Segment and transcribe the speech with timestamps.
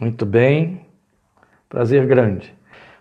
[0.00, 0.82] Muito bem.
[1.68, 2.54] Prazer grande.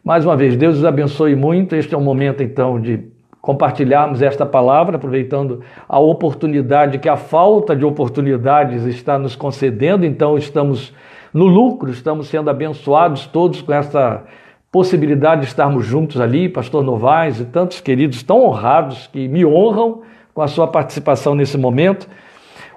[0.04, 1.76] Mais uma vez, Deus os abençoe muito.
[1.76, 3.06] Este é o momento, então, de
[3.40, 10.06] compartilharmos esta palavra, aproveitando a oportunidade que a falta de oportunidades está nos concedendo.
[10.06, 10.92] Então, estamos
[11.32, 14.24] no lucro, estamos sendo abençoados todos com essa
[14.72, 20.02] possibilidade de estarmos juntos ali, Pastor Novaes e tantos queridos tão honrados que me honram
[20.34, 22.10] com a sua participação nesse momento.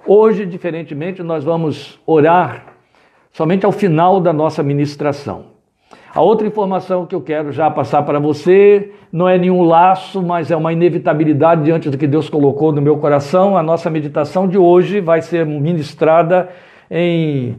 [0.06, 2.69] Hoje, diferentemente, nós vamos orar
[3.32, 5.50] somente ao final da nossa ministração.
[6.12, 10.50] A outra informação que eu quero já passar para você não é nenhum laço, mas
[10.50, 13.56] é uma inevitabilidade diante do que Deus colocou no meu coração.
[13.56, 16.48] A nossa meditação de hoje vai ser ministrada
[16.90, 17.56] em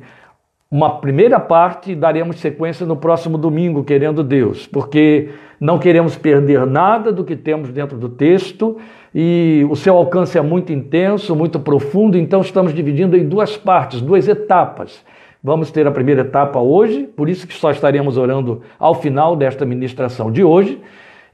[0.70, 5.30] uma primeira parte e daremos sequência no próximo domingo, querendo Deus, porque
[5.60, 8.78] não queremos perder nada do que temos dentro do texto
[9.14, 14.02] e o seu alcance é muito intenso, muito profundo, então estamos dividindo em duas partes,
[14.02, 15.04] duas etapas.
[15.44, 19.66] Vamos ter a primeira etapa hoje, por isso que só estaremos orando ao final desta
[19.66, 20.80] ministração de hoje.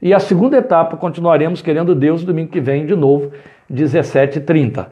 [0.00, 3.30] E a segunda etapa continuaremos querendo Deus domingo que vem de novo,
[3.70, 4.86] 17h30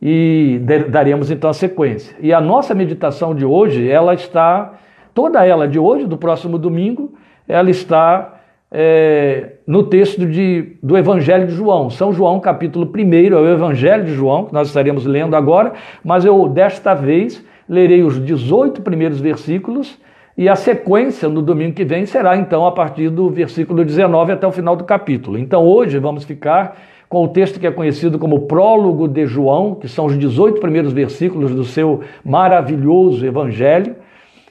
[0.00, 2.16] e daremos então a sequência.
[2.20, 4.74] E a nossa meditação de hoje, ela está,
[5.14, 7.14] toda ela de hoje, do próximo domingo,
[7.48, 11.90] ela está é, no texto de, do Evangelho de João.
[11.90, 15.72] São João, capítulo 1, é o Evangelho de João, que nós estaremos lendo agora,
[16.04, 19.98] mas eu desta vez lerei os 18 primeiros versículos
[20.36, 24.46] e a sequência no domingo que vem será então a partir do versículo 19 até
[24.46, 25.38] o final do capítulo.
[25.38, 26.76] Então hoje vamos ficar
[27.08, 30.92] com o texto que é conhecido como Prólogo de João, que são os 18 primeiros
[30.92, 33.96] versículos do seu maravilhoso evangelho.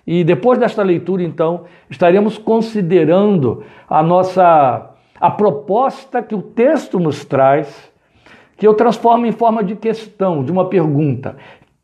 [0.08, 7.23] E depois desta leitura, então, estaremos considerando a nossa a proposta que o texto nos
[7.25, 7.91] traz,
[8.58, 11.36] que eu transformo em forma de questão, de uma pergunta: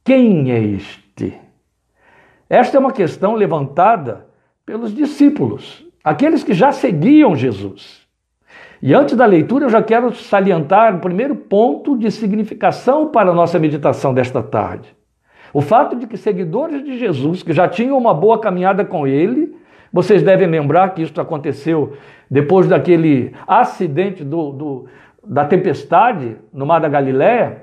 [0.04, 1.02] quem é este?
[2.50, 4.28] Esta é uma questão levantada
[4.66, 8.02] pelos discípulos, aqueles que já seguiam Jesus.
[8.82, 13.34] E antes da leitura, eu já quero salientar o primeiro ponto de significação para a
[13.34, 14.96] nossa meditação desta tarde.
[15.54, 19.56] O fato de que seguidores de Jesus, que já tinham uma boa caminhada com ele,
[19.94, 21.96] vocês devem lembrar que isso aconteceu
[22.30, 24.86] depois daquele acidente do, do,
[25.24, 27.61] da tempestade no Mar da Galiléia.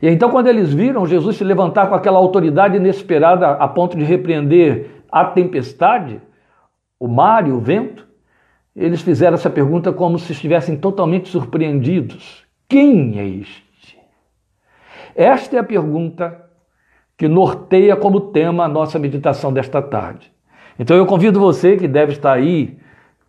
[0.00, 4.04] E então, quando eles viram Jesus se levantar com aquela autoridade inesperada a ponto de
[4.04, 6.20] repreender a tempestade,
[6.98, 8.06] o mar e o vento,
[8.74, 12.44] eles fizeram essa pergunta como se estivessem totalmente surpreendidos.
[12.68, 13.98] Quem é este?
[15.14, 16.46] Esta é a pergunta
[17.16, 20.32] que norteia como tema a nossa meditação desta tarde.
[20.78, 22.78] Então eu convido você que deve estar aí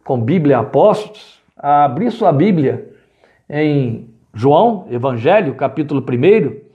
[0.05, 2.89] com Bíblia Apóstolos a abrir sua Bíblia
[3.49, 6.71] em João, Evangelho, capítulo 1,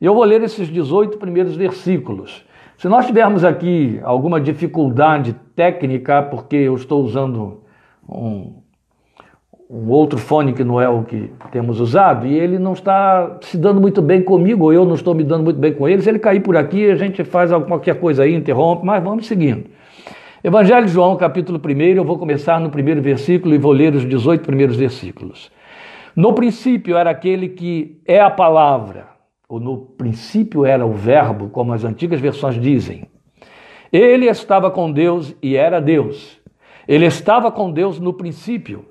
[0.00, 2.44] e eu vou ler esses 18 primeiros versículos.
[2.78, 7.62] Se nós tivermos aqui alguma dificuldade técnica, porque eu estou usando
[8.08, 8.54] um,
[9.68, 13.58] um outro fone que não é o que temos usado, e ele não está se
[13.58, 16.00] dando muito bem comigo, ou eu não estou me dando muito bem com ele.
[16.00, 19.64] Se ele cair por aqui, a gente faz qualquer coisa aí, interrompe, mas vamos seguindo.
[20.42, 24.06] Evangelho de João, capítulo 1, eu vou começar no primeiro versículo e vou ler os
[24.06, 25.50] 18 primeiros versículos.
[26.20, 29.08] No princípio era aquele que é a palavra,
[29.48, 33.06] ou no princípio era o Verbo, como as antigas versões dizem.
[33.90, 36.38] Ele estava com Deus e era Deus.
[36.86, 38.84] Ele estava com Deus no princípio.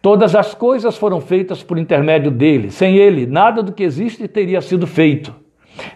[0.00, 2.70] Todas as coisas foram feitas por intermédio dele.
[2.70, 5.34] Sem ele, nada do que existe teria sido feito.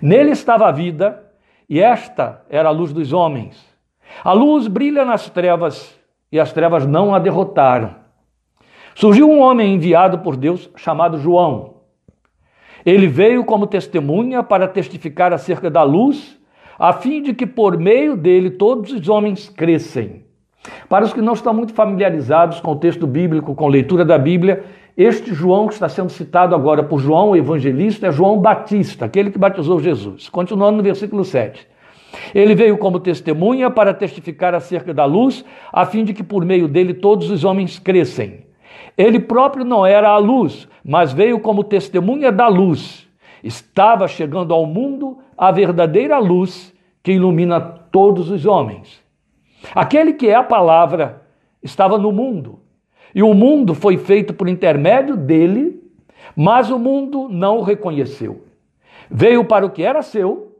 [0.02, 1.24] Nele estava a vida,
[1.68, 3.64] e esta era a luz dos homens.
[4.24, 5.96] A luz brilha nas trevas,
[6.32, 8.02] e as trevas não a derrotaram.
[8.94, 11.74] Surgiu um homem enviado por Deus chamado João.
[12.86, 16.38] Ele veio como testemunha para testificar acerca da luz,
[16.78, 20.24] a fim de que por meio dele todos os homens crescem.
[20.88, 24.16] Para os que não estão muito familiarizados com o texto bíblico, com a leitura da
[24.16, 24.64] Bíblia,
[24.96, 29.30] este João que está sendo citado agora por João, o evangelista, é João Batista, aquele
[29.30, 30.28] que batizou Jesus.
[30.28, 31.66] Continuando no versículo 7.
[32.32, 36.68] Ele veio como testemunha para testificar acerca da luz, a fim de que por meio
[36.68, 38.43] dele todos os homens crescem.
[38.96, 43.08] Ele próprio não era a luz, mas veio como testemunha da luz.
[43.42, 49.02] Estava chegando ao mundo a verdadeira luz que ilumina todos os homens.
[49.74, 51.22] Aquele que é a palavra
[51.62, 52.60] estava no mundo,
[53.14, 55.82] e o mundo foi feito por intermédio dele,
[56.34, 58.44] mas o mundo não o reconheceu.
[59.10, 60.58] Veio para o que era seu,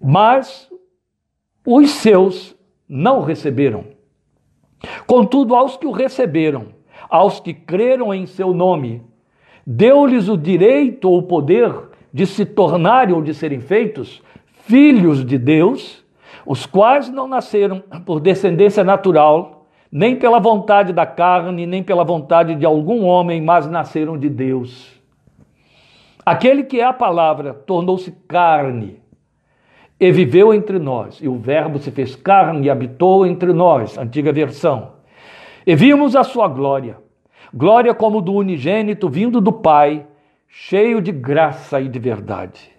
[0.00, 0.70] mas
[1.66, 2.54] os seus
[2.88, 3.86] não o receberam.
[5.06, 6.73] Contudo, aos que o receberam,
[7.08, 9.02] aos que creram em seu nome,
[9.66, 11.72] deu-lhes o direito ou o poder
[12.12, 14.22] de se tornarem ou de serem feitos
[14.66, 16.04] filhos de Deus
[16.46, 22.54] os quais não nasceram por descendência natural, nem pela vontade da carne, nem pela vontade
[22.54, 24.92] de algum homem, mas nasceram de Deus.
[26.24, 29.00] Aquele que é a palavra tornou-se carne
[29.98, 34.32] e viveu entre nós, e o Verbo se fez carne e habitou entre nós, antiga
[34.32, 34.93] versão.
[35.66, 36.98] E vimos a sua glória,
[37.52, 40.06] glória como do unigênito vindo do Pai,
[40.46, 42.70] cheio de graça e de verdade.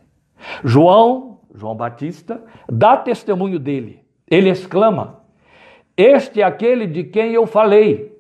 [0.64, 4.04] João, João Batista, dá testemunho dele.
[4.30, 5.22] Ele exclama:
[5.98, 8.14] Este é aquele de quem eu falei.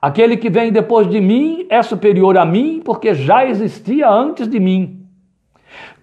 [0.00, 4.58] Aquele que vem depois de mim é superior a mim, porque já existia antes de
[4.58, 5.06] mim.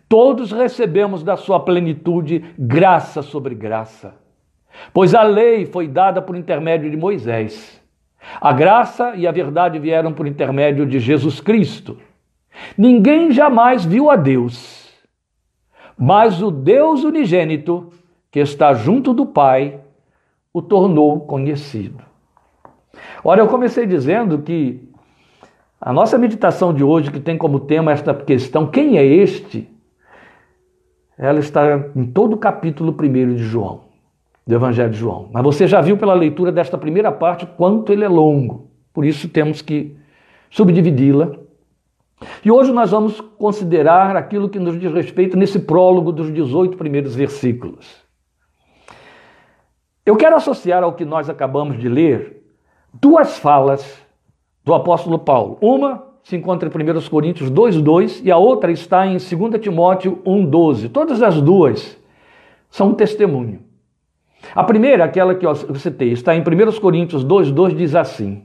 [0.08, 4.16] Todos recebemos da sua plenitude graça sobre graça.
[4.94, 7.79] Pois a lei foi dada por intermédio de Moisés.
[8.40, 11.98] A graça e a verdade vieram por intermédio de Jesus Cristo.
[12.78, 14.90] Ninguém jamais viu a Deus,
[15.98, 17.92] mas o Deus unigênito,
[18.32, 19.80] que está junto do Pai,
[20.54, 22.04] o tornou conhecido.
[23.24, 24.90] Ora, eu comecei dizendo que
[25.80, 29.70] a nossa meditação de hoje, que tem como tema esta questão, quem é este?
[31.20, 33.82] ela está em todo o capítulo 1 de João,
[34.50, 35.30] do Evangelho de João.
[35.32, 38.72] Mas você já viu pela leitura desta primeira parte quanto ele é longo.
[38.92, 39.96] Por isso temos que
[40.50, 41.34] subdividi-la.
[42.44, 47.14] E hoje nós vamos considerar aquilo que nos diz respeito nesse prólogo dos 18 primeiros
[47.14, 47.98] versículos.
[50.04, 52.42] Eu quero associar ao que nós acabamos de ler
[52.92, 54.02] duas falas
[54.66, 55.60] do apóstolo Paulo.
[55.62, 60.90] Uma se encontra em 1 Coríntios 2,2 e a outra está em 2 Timóteo 1,12.
[60.92, 61.96] Todas as duas
[62.68, 63.69] são um testemunho.
[64.56, 68.44] A primeira, aquela que eu citei, está em 1 Coríntios 2,2, diz assim: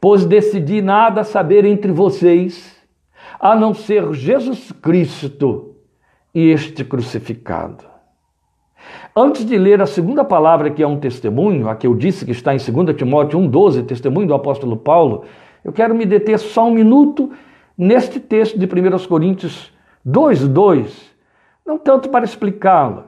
[0.00, 2.76] Pois decidi nada saber entre vocês,
[3.38, 5.74] a não ser Jesus Cristo
[6.34, 7.84] e este crucificado.
[9.14, 12.30] Antes de ler a segunda palavra, que é um testemunho, a que eu disse que
[12.30, 15.24] está em 2 Timóteo 1,12, testemunho do apóstolo Paulo,
[15.64, 17.32] eu quero me deter só um minuto
[17.76, 19.72] neste texto de 1 Coríntios
[20.06, 20.90] 2,2,
[21.66, 23.06] não tanto para explicá-la,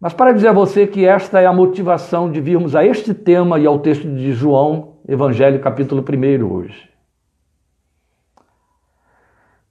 [0.00, 3.58] mas para dizer a você que esta é a motivação de virmos a este tema
[3.58, 6.88] e ao texto de João, Evangelho, capítulo 1 hoje.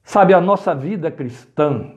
[0.04, 1.92] Sabe, a nossa vida cristã,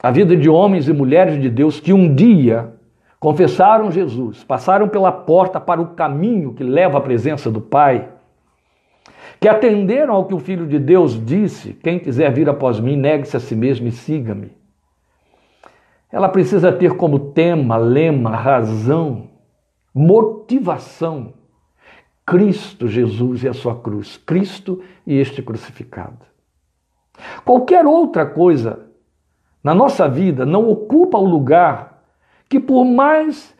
[0.00, 2.74] a vida de homens e mulheres de Deus que um dia
[3.20, 8.08] confessaram Jesus, passaram pela porta para o caminho que leva à presença do Pai,
[9.38, 13.36] que atenderam ao que o Filho de Deus disse: quem quiser vir após mim, negue-se
[13.36, 14.61] a si mesmo e siga-me.
[16.12, 19.30] Ela precisa ter como tema, lema, razão,
[19.94, 21.32] motivação
[22.24, 26.18] Cristo Jesus e a sua cruz, Cristo e este crucificado.
[27.44, 28.86] Qualquer outra coisa
[29.62, 32.02] na nossa vida não ocupa o lugar
[32.48, 33.54] que, por mais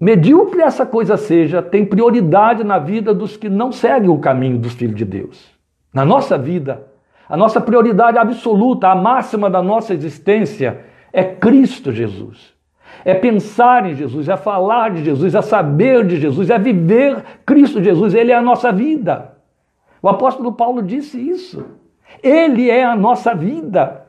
[0.00, 4.72] medíocre essa coisa seja, tem prioridade na vida dos que não seguem o caminho dos
[4.72, 5.50] filhos de Deus.
[5.92, 6.86] Na nossa vida,
[7.28, 12.52] a nossa prioridade absoluta, a máxima da nossa existência é Cristo Jesus.
[13.04, 17.82] É pensar em Jesus, é falar de Jesus, é saber de Jesus, é viver Cristo
[17.82, 18.14] Jesus.
[18.14, 19.36] Ele é a nossa vida.
[20.00, 21.64] O apóstolo Paulo disse isso.
[22.22, 24.06] Ele é a nossa vida.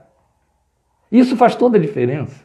[1.12, 2.44] Isso faz toda a diferença.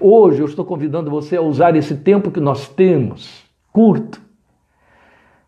[0.00, 4.20] Hoje eu estou convidando você a usar esse tempo que nós temos, curto,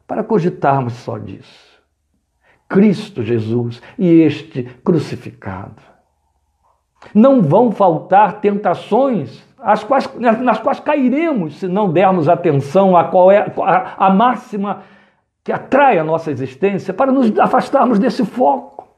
[0.07, 1.75] para cogitarmos só disso.
[2.69, 5.94] Cristo Jesus e este crucificado.
[7.13, 9.45] Não vão faltar tentações
[9.87, 10.09] quais,
[10.41, 14.83] nas quais cairemos se não dermos atenção a qual é a, a máxima
[15.43, 18.89] que atrai a nossa existência para nos afastarmos desse foco.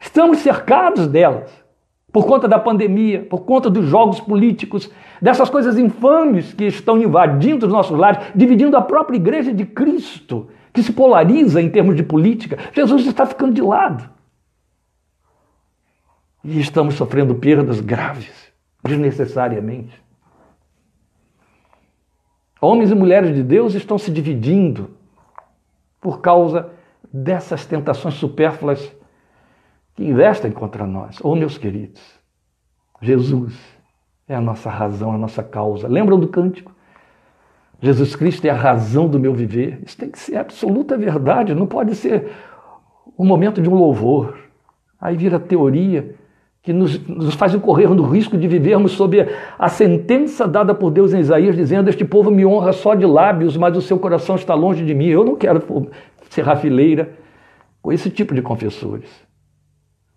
[0.00, 1.64] Estamos cercados delas
[2.12, 4.88] por conta da pandemia, por conta dos jogos políticos,
[5.20, 10.48] dessas coisas infames que estão invadindo os nossos lares, dividindo a própria igreja de Cristo,
[10.72, 12.56] que se polariza em termos de política.
[12.72, 14.08] Jesus está ficando de lado.
[16.44, 18.52] E estamos sofrendo perdas graves,
[18.84, 20.02] desnecessariamente.
[22.60, 24.90] Homens e mulheres de Deus estão se dividindo
[26.00, 26.70] por causa
[27.12, 28.94] dessas tentações supérfluas
[29.94, 31.18] que investem contra nós.
[31.22, 32.02] Oh, meus queridos,
[33.00, 33.58] Jesus
[34.28, 35.88] é a nossa razão, a nossa causa.
[35.88, 36.74] Lembram do cântico?
[37.80, 39.82] Jesus Cristo é a razão do meu viver.
[39.84, 42.30] Isso tem que ser absoluta verdade, não pode ser
[43.18, 44.38] um momento de um louvor.
[45.00, 46.14] Aí vira teoria
[46.64, 49.28] que nos, nos faz incorrer no risco de vivermos sob
[49.58, 53.54] a sentença dada por Deus em Isaías, dizendo: Este povo me honra só de lábios,
[53.54, 55.06] mas o seu coração está longe de mim.
[55.06, 55.62] Eu não quero
[56.30, 57.12] ser rafileira
[57.82, 59.10] com esse tipo de confessores.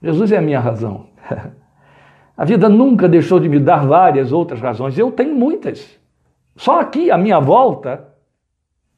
[0.02, 1.08] Jesus é a minha razão.
[2.38, 4.96] A vida nunca deixou de me dar várias outras razões.
[4.96, 6.00] Eu tenho muitas.
[6.56, 8.14] Só aqui, à minha volta,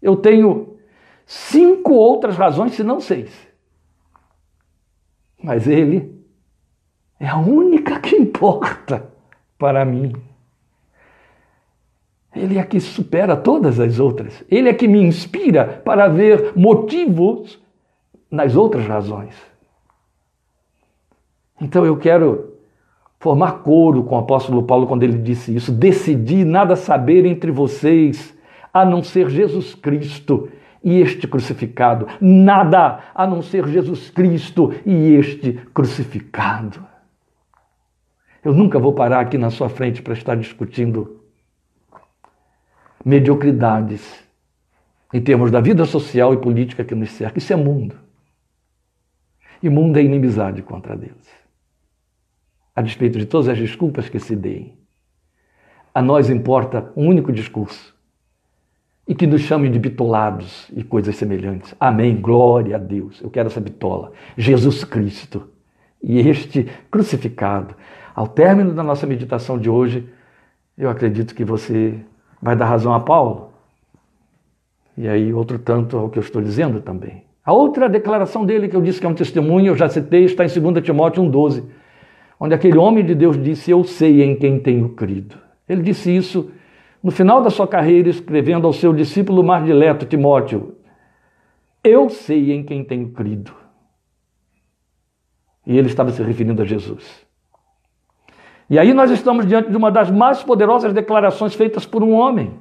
[0.01, 0.75] eu tenho
[1.25, 3.31] cinco outras razões, se não seis.
[5.41, 6.18] Mas Ele
[7.19, 9.11] é a única que importa
[9.57, 10.13] para mim.
[12.33, 14.43] Ele é que supera todas as outras.
[14.49, 17.59] Ele é que me inspira para ver motivos
[18.31, 19.35] nas outras razões.
[21.59, 22.53] Então eu quero
[23.19, 25.71] formar coro com o apóstolo Paulo quando ele disse isso.
[25.71, 28.33] Decidi nada saber entre vocês
[28.73, 30.47] a não ser Jesus Cristo
[30.81, 32.07] e este crucificado.
[32.21, 36.88] Nada a não ser Jesus Cristo e este crucificado.
[38.43, 41.23] Eu nunca vou parar aqui na sua frente para estar discutindo
[43.03, 44.23] mediocridades
[45.13, 47.37] em termos da vida social e política que nos cerca.
[47.37, 47.95] Isso é mundo.
[49.61, 51.27] E mundo é inimizade contra Deus.
[52.75, 54.77] A despeito de todas as desculpas que se deem,
[55.93, 57.93] a nós importa um único discurso
[59.07, 61.75] e que nos chamem de bitolados e coisas semelhantes.
[61.79, 62.15] Amém.
[62.15, 63.19] Glória a Deus.
[63.21, 64.13] Eu quero essa bitola.
[64.37, 65.49] Jesus Cristo.
[66.01, 67.75] E este crucificado.
[68.15, 70.07] Ao término da nossa meditação de hoje,
[70.77, 71.99] eu acredito que você
[72.41, 73.49] vai dar razão a Paulo.
[74.97, 77.23] E aí, outro tanto ao que eu estou dizendo também.
[77.43, 80.45] A outra declaração dele, que eu disse que é um testemunho, eu já citei, está
[80.45, 81.63] em 2 Timóteo 1,12,
[82.39, 85.35] onde aquele homem de Deus disse: Eu sei em quem tenho crido.
[85.67, 86.51] Ele disse isso
[87.01, 90.75] no final da sua carreira, escrevendo ao seu discípulo mais dileto, Timóteo:
[91.83, 93.53] Eu sei em quem tenho crido.
[95.65, 97.28] E ele estava se referindo a Jesus.
[98.69, 102.53] E aí nós estamos diante de uma das mais poderosas declarações feitas por um homem.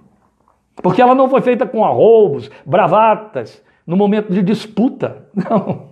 [0.83, 5.25] Porque ela não foi feita com arroubos, bravatas, no momento de disputa.
[5.35, 5.88] Não.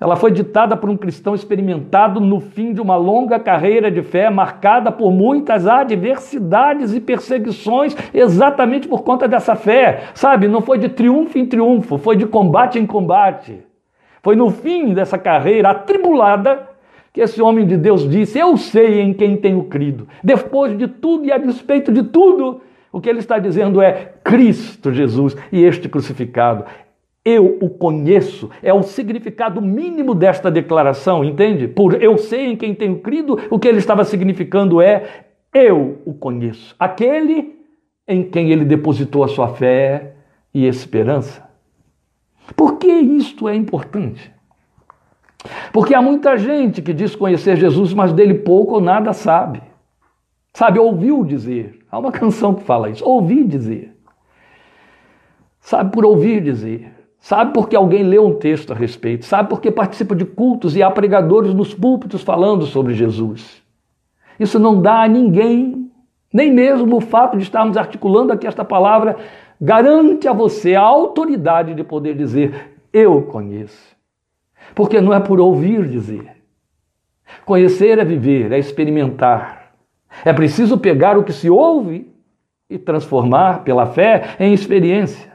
[0.00, 4.28] Ela foi ditada por um cristão experimentado no fim de uma longa carreira de fé,
[4.28, 10.08] marcada por muitas adversidades e perseguições, exatamente por conta dessa fé.
[10.12, 13.64] Sabe, não foi de triunfo em triunfo, foi de combate em combate.
[14.20, 16.73] Foi no fim dessa carreira atribulada
[17.14, 20.08] que esse homem de Deus disse: Eu sei em quem tenho crido.
[20.22, 22.60] Depois de tudo e a despeito de tudo,
[22.92, 26.64] o que ele está dizendo é Cristo Jesus e este crucificado.
[27.24, 31.68] Eu o conheço, é o significado mínimo desta declaração, entende?
[31.68, 36.12] Por eu sei em quem tenho crido, o que ele estava significando é eu o
[36.12, 37.54] conheço, aquele
[38.06, 40.16] em quem ele depositou a sua fé
[40.52, 41.48] e esperança.
[42.54, 44.33] Por que isto é importante?
[45.72, 49.62] Porque há muita gente que diz conhecer Jesus, mas dele pouco ou nada sabe.
[50.52, 51.80] Sabe, ouviu dizer.
[51.90, 53.04] Há uma canção que fala isso.
[53.06, 53.94] Ouvi dizer.
[55.60, 56.92] Sabe por ouvir dizer.
[57.18, 59.24] Sabe porque alguém leu um texto a respeito.
[59.24, 63.62] Sabe porque participa de cultos e há pregadores nos púlpitos falando sobre Jesus.
[64.38, 65.90] Isso não dá a ninguém,
[66.32, 69.16] nem mesmo o fato de estarmos articulando aqui esta palavra,
[69.60, 73.93] garante a você a autoridade de poder dizer: Eu conheço.
[74.74, 76.30] Porque não é por ouvir dizer.
[77.44, 79.72] Conhecer é viver, é experimentar.
[80.24, 82.12] É preciso pegar o que se ouve
[82.68, 85.32] e transformar pela fé em experiência.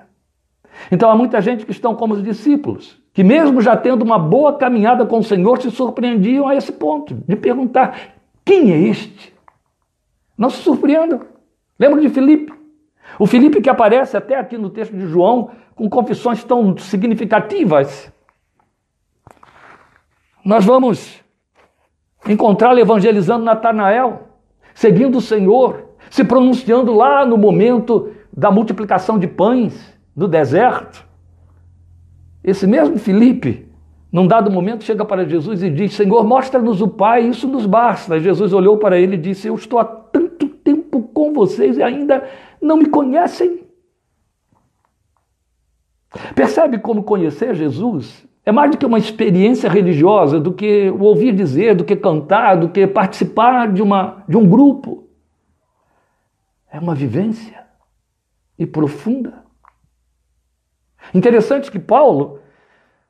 [0.91, 4.53] Então há muita gente que estão como os discípulos, que mesmo já tendo uma boa
[4.53, 8.13] caminhada com o Senhor, se surpreendiam a esse ponto de perguntar:
[8.45, 9.33] quem é este?
[10.37, 11.21] Não se surpreendam.
[11.77, 12.53] Lembra de Filipe?
[13.17, 18.11] O Filipe que aparece até aqui no texto de João com confissões tão significativas
[20.49, 21.23] nós vamos
[22.27, 24.29] encontrá-lo evangelizando Natanael,
[24.73, 31.05] seguindo o Senhor, se pronunciando lá no momento da multiplicação de pães no deserto.
[32.43, 33.69] Esse mesmo Felipe,
[34.11, 38.19] num dado momento, chega para Jesus e diz: Senhor, mostra-nos o Pai, isso nos basta.
[38.19, 42.27] Jesus olhou para ele e disse: Eu estou há tanto tempo com vocês e ainda
[42.59, 43.67] não me conhecem.
[46.33, 51.75] Percebe como conhecer Jesus é mais do que uma experiência religiosa, do que ouvir dizer,
[51.75, 55.07] do que cantar, do que participar de, uma, de um grupo.
[56.71, 57.63] É uma vivência
[58.57, 59.45] e profunda.
[61.13, 62.39] Interessante que Paulo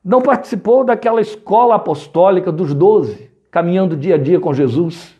[0.04, 5.18] não participou daquela escola apostólica dos doze, caminhando dia a dia com Jesus.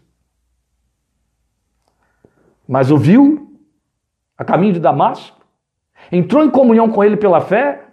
[2.68, 3.58] Mas o viu
[4.36, 5.40] a caminho de Damasco,
[6.12, 7.89] entrou em comunhão com ele pela fé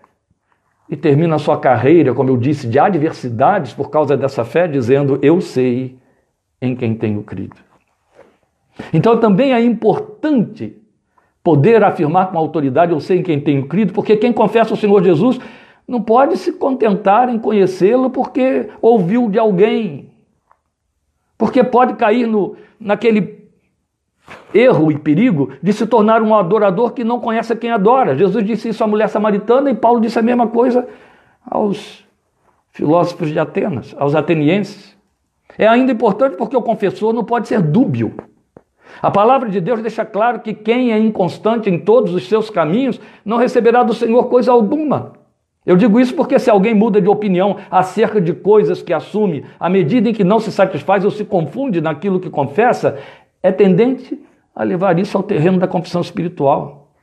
[0.90, 5.20] e termina a sua carreira, como eu disse, de adversidades por causa dessa fé, dizendo:
[5.22, 5.98] Eu sei
[6.62, 7.58] em quem tenho crido.
[8.94, 10.78] Então também é importante
[11.44, 15.04] poder afirmar com autoridade: Eu sei em quem tenho crido, porque quem confessa o Senhor
[15.04, 15.40] Jesus
[15.88, 20.12] não pode se contentar em conhecê-lo porque ouviu de alguém,
[21.38, 23.47] Porque pode cair no, naquele
[24.58, 28.16] erro e perigo de se tornar um adorador que não conhece quem adora.
[28.16, 30.88] Jesus disse isso à mulher samaritana e Paulo disse a mesma coisa
[31.50, 32.06] aos
[32.72, 34.96] filósofos de Atenas, aos atenienses.
[35.58, 38.14] É ainda importante porque o confessor não pode ser dúbio.
[39.02, 43.00] A palavra de Deus deixa claro que quem é inconstante em todos os seus caminhos
[43.24, 45.14] não receberá do Senhor coisa alguma.
[45.66, 49.70] Eu digo isso porque se alguém muda de opinião acerca de coisas que assume, à
[49.70, 52.98] medida em que não se satisfaz ou se confunde naquilo que confessa,
[53.44, 54.18] é tendente
[54.58, 56.96] a levar isso ao terreno da confissão espiritual.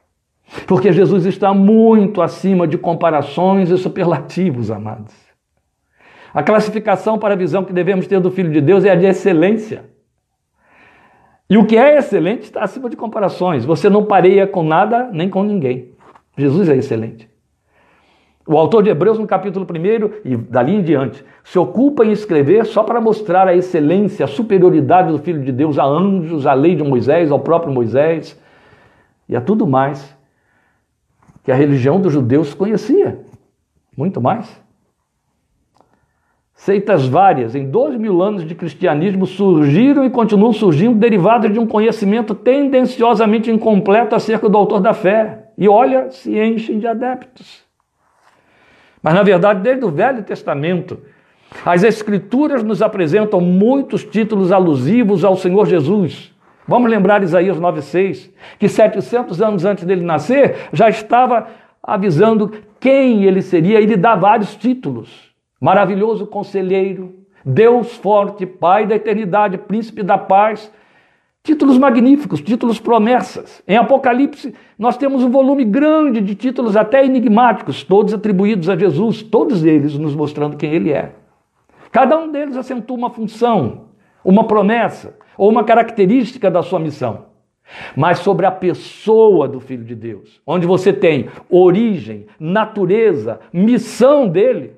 [0.66, 5.14] Porque Jesus está muito acima de comparações e superlativos, amados.
[6.34, 9.06] A classificação para a visão que devemos ter do Filho de Deus é a de
[9.06, 9.84] excelência.
[11.48, 13.64] E o que é excelente está acima de comparações.
[13.64, 15.92] Você não pareia com nada nem com ninguém.
[16.36, 17.30] Jesus é excelente.
[18.46, 22.66] O autor de Hebreus, no capítulo 1 e dali em diante, se ocupa em escrever
[22.66, 26.76] só para mostrar a excelência, a superioridade do Filho de Deus a anjos, à lei
[26.76, 28.38] de Moisés, ao próprio Moisés
[29.26, 30.14] e a tudo mais
[31.42, 33.18] que a religião dos judeus conhecia.
[33.96, 34.62] Muito mais.
[36.52, 41.66] Seitas várias, em dois mil anos de cristianismo, surgiram e continuam surgindo derivadas de um
[41.66, 45.50] conhecimento tendenciosamente incompleto acerca do autor da fé.
[45.56, 47.63] E olha, se enchem de adeptos.
[49.04, 50.98] Mas, na verdade, desde o Velho Testamento,
[51.62, 56.34] as Escrituras nos apresentam muitos títulos alusivos ao Senhor Jesus.
[56.66, 61.48] Vamos lembrar Isaías 9,6, que 700 anos antes dele nascer, já estava
[61.82, 69.58] avisando quem ele seria, ele dá vários títulos: maravilhoso conselheiro, Deus forte, Pai da eternidade,
[69.58, 70.72] príncipe da paz,
[71.46, 73.62] Títulos magníficos, títulos promessas.
[73.68, 79.22] Em Apocalipse, nós temos um volume grande de títulos até enigmáticos, todos atribuídos a Jesus,
[79.22, 81.12] todos eles nos mostrando quem ele é.
[81.92, 83.88] Cada um deles acentua uma função,
[84.24, 87.26] uma promessa ou uma característica da sua missão.
[87.94, 94.72] Mas sobre a pessoa do Filho de Deus, onde você tem origem, natureza, missão dele,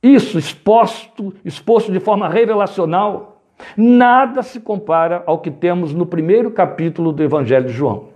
[0.00, 3.35] isso exposto, exposto de forma revelacional,
[3.76, 8.08] Nada se compara ao que temos no primeiro capítulo do Evangelho de João.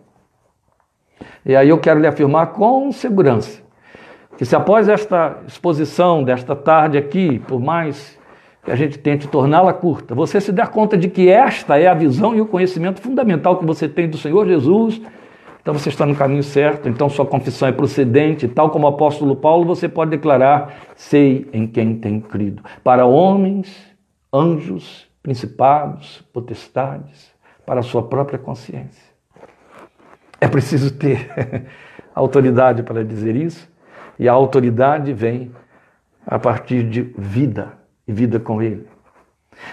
[1.44, 3.61] E aí eu quero lhe afirmar com segurança
[4.40, 8.18] que se após esta exposição desta tarde aqui, por mais
[8.64, 11.92] que a gente tente torná-la curta, você se der conta de que esta é a
[11.92, 14.98] visão e o conhecimento fundamental que você tem do Senhor Jesus,
[15.61, 19.37] então você está no caminho certo, então sua confissão é procedente, tal como o apóstolo
[19.37, 22.62] Paulo, você pode declarar: sei em quem tem crido.
[22.83, 23.94] Para homens,
[24.33, 27.33] anjos principados, potestades,
[27.66, 29.11] para a sua própria consciência.
[30.40, 31.30] É preciso ter
[32.14, 33.68] autoridade para dizer isso,
[34.18, 35.52] e a autoridade vem
[36.26, 37.72] a partir de vida
[38.06, 38.87] e vida com Ele.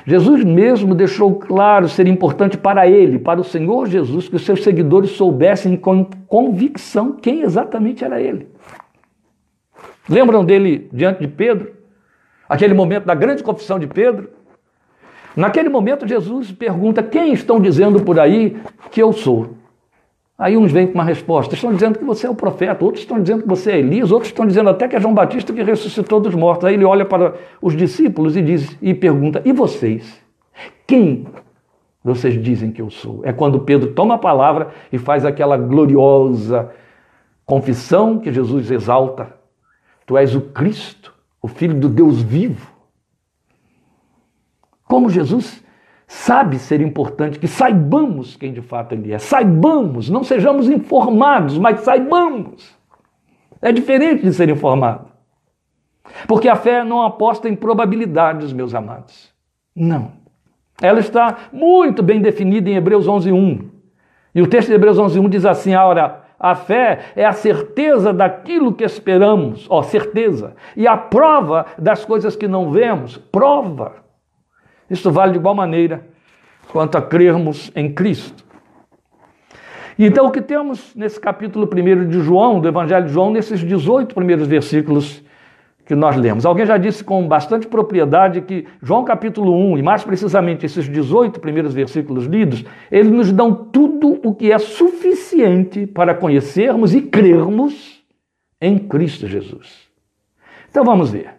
[0.05, 4.63] Jesus mesmo deixou claro ser importante para ele, para o Senhor Jesus, que os seus
[4.63, 8.47] seguidores soubessem com convicção quem exatamente era ele.
[10.10, 11.73] Lembram dele diante de Pedro?
[12.47, 14.29] Aquele momento da grande confissão de Pedro?
[15.38, 18.58] Naquele momento, Jesus pergunta: Quem estão dizendo por aí
[18.89, 19.52] que eu sou?
[20.36, 23.21] Aí uns vêm com uma resposta: estão dizendo que você é o profeta, outros estão
[23.21, 26.19] dizendo que você é Elias, outros estão dizendo até que é João Batista que ressuscitou
[26.19, 26.65] dos mortos.
[26.65, 30.19] Aí ele olha para os discípulos e diz e pergunta: E vocês?
[30.88, 31.28] Quem
[32.04, 33.21] vocês dizem que eu sou?
[33.23, 36.71] É quando Pedro toma a palavra e faz aquela gloriosa
[37.45, 39.36] confissão que Jesus exalta:
[40.04, 42.76] Tu és o Cristo, o Filho do Deus vivo.
[44.88, 45.63] Como Jesus
[46.08, 49.19] sabe ser importante que saibamos quem de fato Ele é.
[49.19, 52.76] Saibamos, não sejamos informados, mas saibamos.
[53.62, 55.08] É diferente de ser informado.
[56.28, 59.34] Porque a fé não aposta em probabilidades, meus amados.
[59.76, 60.13] Não.
[60.82, 63.69] Ela está muito bem definida em Hebreus 11:1.
[64.34, 68.73] E o texto de Hebreus 11:1 diz assim: "Ora, a fé é a certeza daquilo
[68.73, 74.06] que esperamos, ó, certeza, e a prova das coisas que não vemos, prova.
[74.89, 76.06] Isso vale de igual maneira
[76.71, 78.45] quanto a crermos em Cristo.
[80.00, 84.13] Então, o que temos nesse capítulo 1 de João, do Evangelho de João, nesses 18
[84.13, 85.23] primeiros versículos
[85.86, 86.45] que nós lemos?
[86.45, 91.39] Alguém já disse com bastante propriedade que João capítulo 1, e mais precisamente esses 18
[91.39, 98.04] primeiros versículos lidos, eles nos dão tudo o que é suficiente para conhecermos e crermos
[98.62, 99.88] em Cristo Jesus.
[100.69, 101.32] Então vamos ver.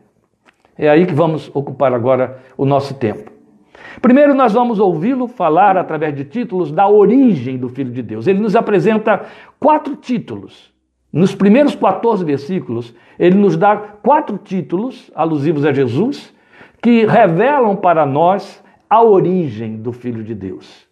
[0.77, 3.38] É aí que vamos ocupar agora o nosso tempo.
[4.01, 8.27] Primeiro, nós vamos ouvi-lo falar através de títulos da origem do Filho de Deus.
[8.27, 9.23] Ele nos apresenta
[9.59, 10.73] quatro títulos.
[11.13, 16.35] Nos primeiros 14 versículos, ele nos dá quatro títulos alusivos a Jesus
[16.83, 20.87] que revelam para nós a origem do Filho de Deus.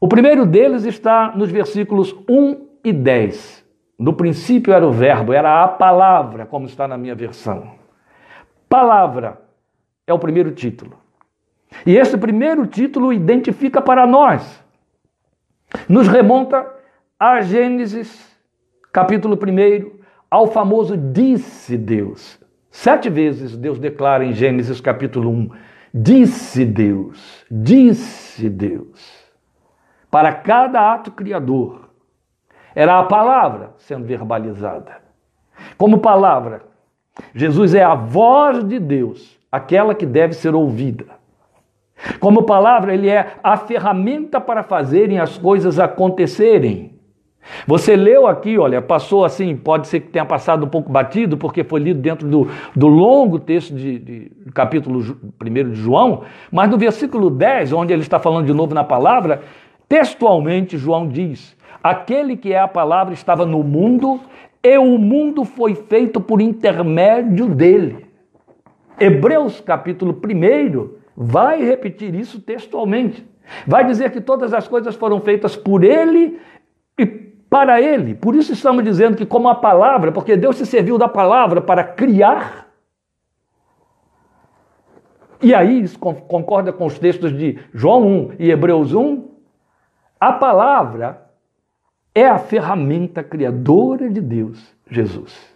[0.00, 3.62] O primeiro deles está nos versículos 1 e 10.
[3.98, 7.70] No princípio era o Verbo, era a palavra, como está na minha versão.
[8.68, 9.40] Palavra
[10.06, 11.01] é o primeiro título.
[11.86, 14.62] E esse primeiro título identifica para nós,
[15.88, 16.66] nos remonta
[17.18, 18.36] a Gênesis,
[18.92, 22.38] capítulo 1, ao famoso disse Deus.
[22.70, 25.50] Sete vezes Deus declara em Gênesis capítulo 1:
[25.92, 29.22] disse Deus, disse Deus.
[30.10, 31.90] Para cada ato criador,
[32.74, 35.00] era a palavra sendo verbalizada.
[35.76, 36.62] Como palavra,
[37.34, 41.21] Jesus é a voz de Deus, aquela que deve ser ouvida.
[42.18, 46.92] Como palavra, ele é a ferramenta para fazerem as coisas acontecerem.
[47.66, 51.64] Você leu aqui, olha, passou assim, pode ser que tenha passado um pouco batido, porque
[51.64, 55.00] foi lido dentro do, do longo texto de, de capítulo
[55.40, 59.42] 1 de João, mas no versículo 10, onde ele está falando de novo na palavra,
[59.88, 64.20] textualmente João diz: Aquele que é a palavra estava no mundo,
[64.62, 68.06] e o mundo foi feito por intermédio dele.
[69.00, 73.26] Hebreus capítulo 1 vai repetir isso textualmente.
[73.66, 76.40] Vai dizer que todas as coisas foram feitas por ele
[76.98, 78.14] e para ele.
[78.14, 81.84] Por isso estamos dizendo que, como a palavra, porque Deus se serviu da palavra para
[81.84, 82.68] criar.
[85.40, 89.28] E aí, isso concorda com os textos de João 1 e Hebreus 1.
[90.18, 91.30] A palavra
[92.14, 95.52] é a ferramenta criadora de Deus, Jesus.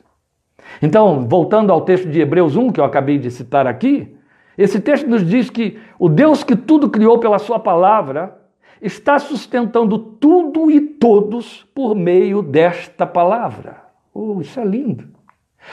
[0.83, 4.15] Então, voltando ao texto de Hebreus 1, que eu acabei de citar aqui,
[4.56, 8.38] esse texto nos diz que o Deus que tudo criou pela Sua palavra
[8.80, 13.82] está sustentando tudo e todos por meio desta palavra.
[14.12, 15.08] Oh, isso é lindo.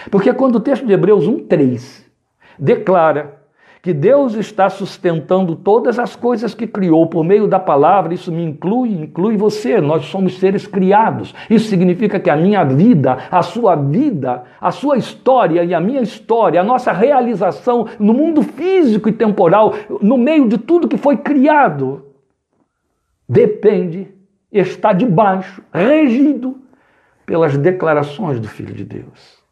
[0.09, 2.05] Porque quando o texto de Hebreus 1:3
[2.57, 3.42] declara
[3.83, 8.41] que Deus está sustentando todas as coisas que criou por meio da palavra, isso me
[8.41, 9.81] inclui, inclui você.
[9.81, 11.35] Nós somos seres criados.
[11.49, 15.99] Isso significa que a minha vida, a sua vida, a sua história e a minha
[15.99, 21.17] história, a nossa realização no mundo físico e temporal, no meio de tudo que foi
[21.17, 22.05] criado,
[23.27, 24.07] depende,
[24.49, 26.57] está debaixo, regido
[27.25, 29.43] pelas declarações do Filho de Deus.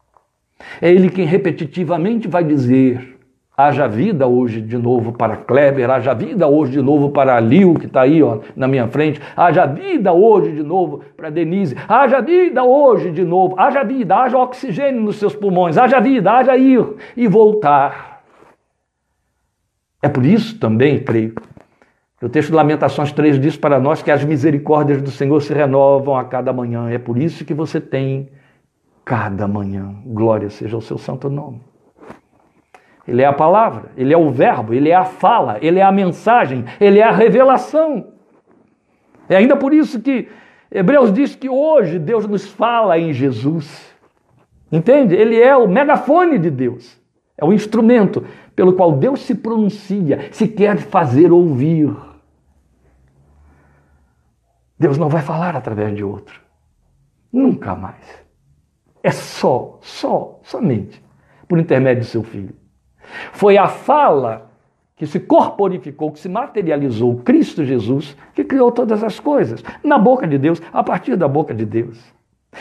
[0.80, 3.18] É ele quem repetitivamente vai dizer:
[3.56, 7.86] haja vida hoje de novo para Kleber, haja vida hoje de novo para Lil, que
[7.86, 12.64] está aí ó, na minha frente, haja vida hoje de novo para Denise, haja vida
[12.64, 16.84] hoje de novo, haja vida, haja oxigênio nos seus pulmões, haja vida, haja ir
[17.16, 18.22] e voltar.
[20.00, 21.34] É por isso também, creio,
[22.22, 26.16] o texto de Lamentações 3 diz para nós que as misericórdias do Senhor se renovam
[26.16, 26.88] a cada manhã.
[26.88, 28.28] É por isso que você tem
[29.04, 29.92] cada manhã.
[30.06, 31.60] Glória seja o seu santo nome.
[33.06, 35.90] Ele é a palavra, ele é o verbo, ele é a fala, ele é a
[35.90, 38.12] mensagem, ele é a revelação.
[39.28, 40.28] É ainda por isso que
[40.70, 43.92] Hebreus diz que hoje Deus nos fala em Jesus.
[44.70, 45.14] Entende?
[45.14, 46.98] Ele é o megafone de Deus.
[47.36, 51.94] É o instrumento pelo qual Deus se pronuncia, se quer fazer ouvir.
[54.78, 56.40] Deus não vai falar através de outro.
[57.32, 58.22] Nunca mais.
[59.02, 61.02] É só, só, somente
[61.48, 62.61] por intermédio do seu filho.
[63.32, 64.50] Foi a fala
[64.96, 70.26] que se corporificou, que se materializou, Cristo Jesus, que criou todas as coisas, na boca
[70.26, 71.98] de Deus, a partir da boca de Deus.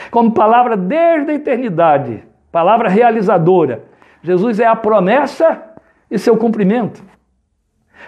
[0.10, 3.84] Como palavra desde a eternidade, palavra realizadora.
[4.23, 5.62] Jesus é a promessa
[6.10, 7.04] e seu cumprimento.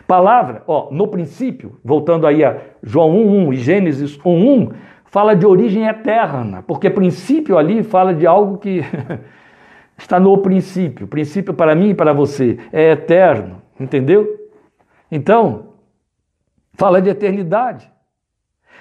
[0.08, 4.74] Palavra, ó, no princípio, voltando aí a João 1:1 e Gênesis 1:1,
[5.06, 8.82] fala de origem eterna, porque princípio ali fala de algo que
[9.98, 11.08] está no princípio.
[11.08, 14.50] Princípio para mim e para você é eterno, entendeu?
[15.12, 15.74] Então,
[16.74, 17.92] fala de eternidade.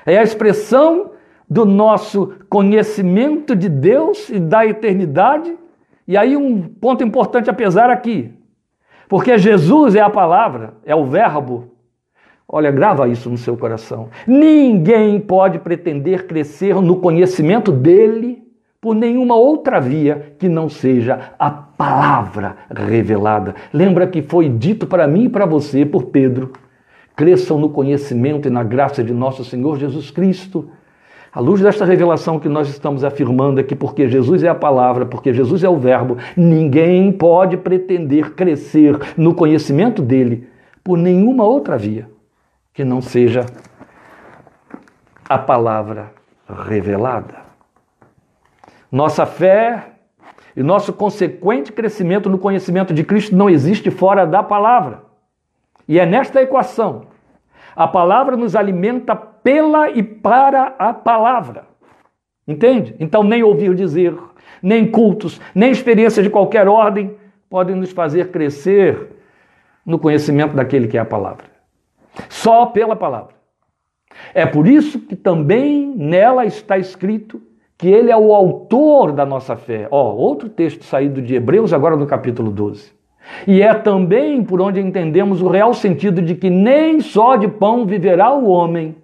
[0.05, 1.13] É a expressão
[1.49, 5.57] do nosso conhecimento de Deus e da eternidade.
[6.09, 8.33] E aí um ponto importante apesar aqui.
[9.09, 11.73] Porque Jesus é a palavra, é o verbo.
[12.49, 14.09] Olha, grava isso no seu coração.
[14.27, 18.42] Ninguém pode pretender crescer no conhecimento dele
[18.83, 23.55] por nenhuma outra via que não seja a palavra revelada.
[23.73, 26.53] Lembra que foi dito para mim e para você por Pedro:
[27.15, 30.69] cresçam no conhecimento e na graça de nosso Senhor Jesus Cristo.
[31.33, 35.33] À luz desta revelação que nós estamos afirmando aqui, porque Jesus é a palavra, porque
[35.33, 40.49] Jesus é o Verbo, ninguém pode pretender crescer no conhecimento dele
[40.83, 42.11] por nenhuma outra via
[42.75, 43.47] que não seja
[45.27, 46.13] a palavra
[46.69, 47.42] revelada.
[48.93, 49.93] Nossa fé
[50.55, 55.05] e nosso consequente crescimento no conhecimento de Cristo não existe fora da palavra.
[55.89, 57.07] E é nesta equação.
[57.75, 61.65] A palavra nos alimenta pela e para a palavra.
[62.47, 62.95] Entende?
[63.01, 64.15] Então, nem ouvir dizer,
[64.63, 67.17] nem cultos, nem experiências de qualquer ordem
[67.49, 69.09] podem nos fazer crescer
[69.87, 71.47] no conhecimento daquele que é a palavra.
[72.29, 73.35] Só pela palavra.
[74.35, 77.41] É por isso que também nela está escrito
[77.83, 79.89] que ele é o autor da nossa fé.
[79.91, 82.93] Ó, outro texto saído de Hebreus, agora no capítulo 12.
[83.45, 87.85] E é também por onde entendemos o real sentido de que nem só de pão
[87.85, 88.95] viverá o homem,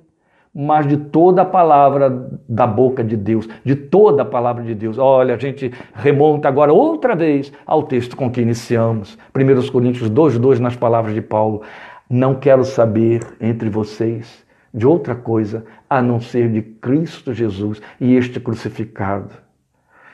[0.55, 4.97] mas de toda a palavra da boca de Deus, de toda a palavra de Deus.
[4.97, 10.61] Olha, a gente remonta agora outra vez ao texto com que iniciamos, 1 Coríntios 2,2,
[10.61, 11.63] nas palavras de Paulo.
[12.09, 18.15] Não quero saber entre vocês de outra coisa a não ser de Cristo Jesus e
[18.15, 19.33] este crucificado.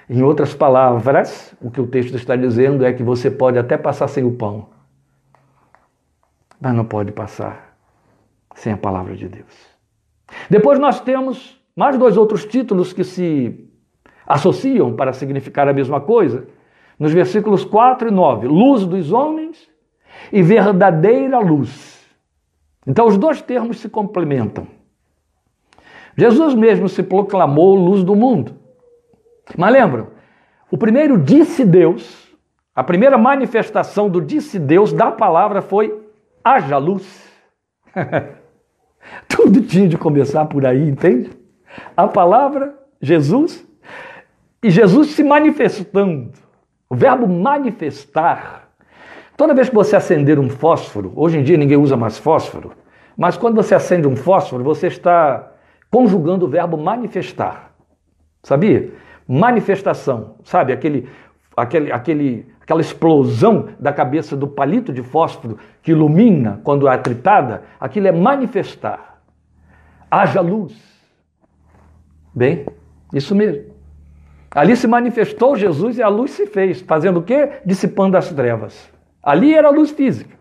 [0.09, 4.09] Em outras palavras, o que o texto está dizendo é que você pode até passar
[4.09, 4.69] sem o pão,
[6.61, 7.77] mas não pode passar
[8.55, 9.75] sem a palavra de Deus.
[10.49, 13.69] Depois nós temos mais dois outros títulos que se
[14.27, 16.47] associam para significar a mesma coisa.
[16.99, 19.69] Nos versículos 4 e 9: luz dos homens
[20.33, 21.94] e verdadeira luz.
[22.87, 24.67] Então os dois termos se complementam.
[26.17, 28.55] Jesus mesmo se proclamou luz do mundo.
[29.57, 30.09] Mas lembram,
[30.71, 32.25] o primeiro disse Deus,
[32.75, 36.03] a primeira manifestação do disse Deus da palavra foi
[36.43, 37.31] haja luz.
[39.29, 41.31] Tudo tinha de começar por aí, entende?
[41.97, 43.67] A palavra, Jesus,
[44.63, 46.33] e Jesus se manifestando.
[46.89, 48.64] O verbo manifestar.
[49.37, 52.73] Toda vez que você acender um fósforo, hoje em dia ninguém usa mais fósforo,
[53.17, 55.53] mas quando você acende um fósforo, você está
[55.91, 57.73] conjugando o verbo manifestar.
[58.43, 58.93] Sabia?
[59.27, 60.73] Manifestação, sabe?
[60.73, 61.09] Aquele,
[61.57, 67.63] aquele, aquele, aquela explosão da cabeça do palito de fósforo que ilumina quando é atritada,
[67.81, 69.21] aquilo é manifestar.
[70.11, 70.75] Haja luz.
[72.33, 72.67] Bem,
[73.13, 73.73] isso mesmo.
[74.51, 77.51] Ali se manifestou Jesus e a luz se fez, fazendo o quê?
[77.65, 78.94] Dissipando as trevas.
[79.25, 80.37] Ali era a luz física.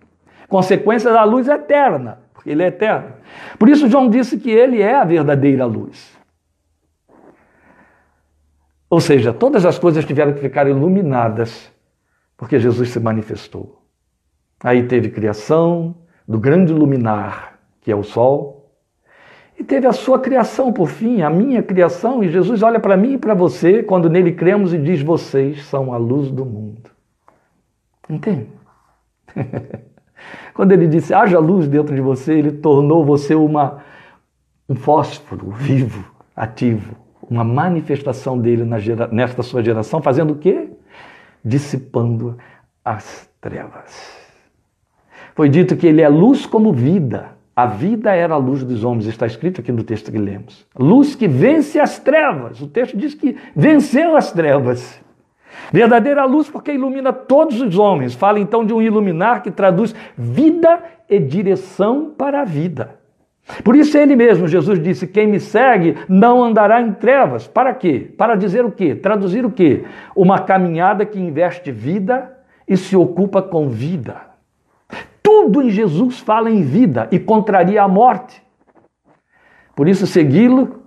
[0.49, 3.13] Consequência da luz eterna, porque ele é eterno.
[3.57, 6.15] Por isso João disse que ele é a verdadeira luz.
[8.89, 11.71] Ou seja, todas as coisas tiveram que ficar iluminadas
[12.37, 13.81] porque Jesus se manifestou.
[14.63, 15.95] Aí teve criação
[16.27, 18.71] do grande luminar, que é o sol,
[19.57, 23.13] e teve a sua criação por fim, a minha criação, e Jesus olha para mim
[23.13, 26.89] e para você quando nele cremos e diz: Vocês são a luz do mundo.
[28.09, 28.49] Entende?
[30.53, 33.83] quando ele disse: Haja luz dentro de você, ele tornou você uma,
[34.67, 40.69] um fósforo vivo, ativo uma manifestação dele gera, nesta sua geração, fazendo o quê?
[41.43, 42.37] Dissipando
[42.83, 44.17] as trevas.
[45.35, 47.31] Foi dito que ele é luz como vida.
[47.55, 50.65] A vida era a luz dos homens, está escrito aqui no texto que lemos.
[50.77, 52.61] Luz que vence as trevas.
[52.61, 54.99] O texto diz que venceu as trevas.
[55.73, 58.13] Verdadeira luz porque ilumina todos os homens.
[58.13, 62.99] Fala então de um iluminar que traduz vida e direção para a vida.
[63.63, 67.47] Por isso ele mesmo, Jesus disse: Quem me segue não andará em trevas.
[67.47, 68.13] Para quê?
[68.15, 68.93] Para dizer o quê?
[68.93, 69.83] Traduzir o quê?
[70.15, 72.31] Uma caminhada que investe vida
[72.67, 74.21] e se ocupa com vida.
[75.23, 78.43] Tudo em Jesus fala em vida e contraria a morte.
[79.75, 80.83] Por isso, segui-lo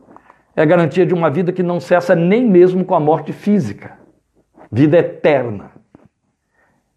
[0.55, 4.06] é garantia de uma vida que não cessa nem mesmo com a morte física.
[4.71, 5.71] Vida eterna.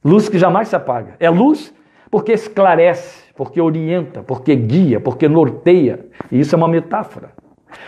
[0.04, 1.16] Luz que jamais se apaga.
[1.20, 1.74] É luz
[2.10, 6.08] porque esclarece porque orienta, porque guia, porque norteia.
[6.30, 7.32] E isso é uma metáfora.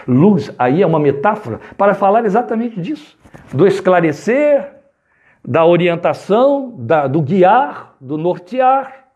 [0.08, 3.20] Luz aí é uma metáfora para falar exatamente disso:
[3.54, 4.72] do esclarecer,
[5.46, 9.08] da orientação, da, do guiar, do nortear.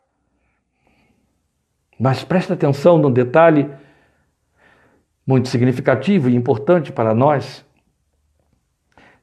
[1.98, 3.72] Mas presta atenção num detalhe
[5.26, 7.66] muito significativo e importante para nós: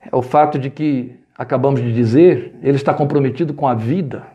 [0.00, 4.26] é o fato de que, acabamos de dizer, ele está comprometido com a vida.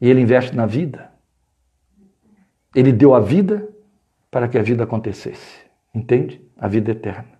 [0.00, 1.10] E ele investe na vida.
[2.74, 3.68] Ele deu a vida
[4.30, 5.60] para que a vida acontecesse.
[5.94, 6.40] Entende?
[6.56, 7.38] A vida eterna.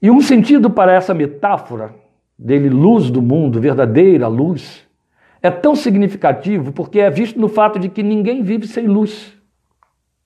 [0.00, 1.94] E um sentido para essa metáfora
[2.38, 4.86] dele, luz do mundo, verdadeira luz,
[5.40, 9.32] é tão significativo porque é visto no fato de que ninguém vive sem luz.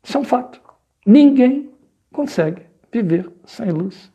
[0.02, 0.60] Isso é um fato.
[1.06, 1.70] Ninguém
[2.12, 4.10] consegue viver sem luz.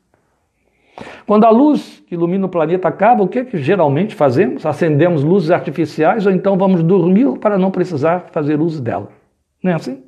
[1.25, 4.65] Quando a luz que ilumina o planeta acaba, o que, é que geralmente fazemos?
[4.65, 9.09] Acendemos luzes artificiais ou então vamos dormir para não precisar fazer uso dela.
[9.63, 10.03] Não é assim?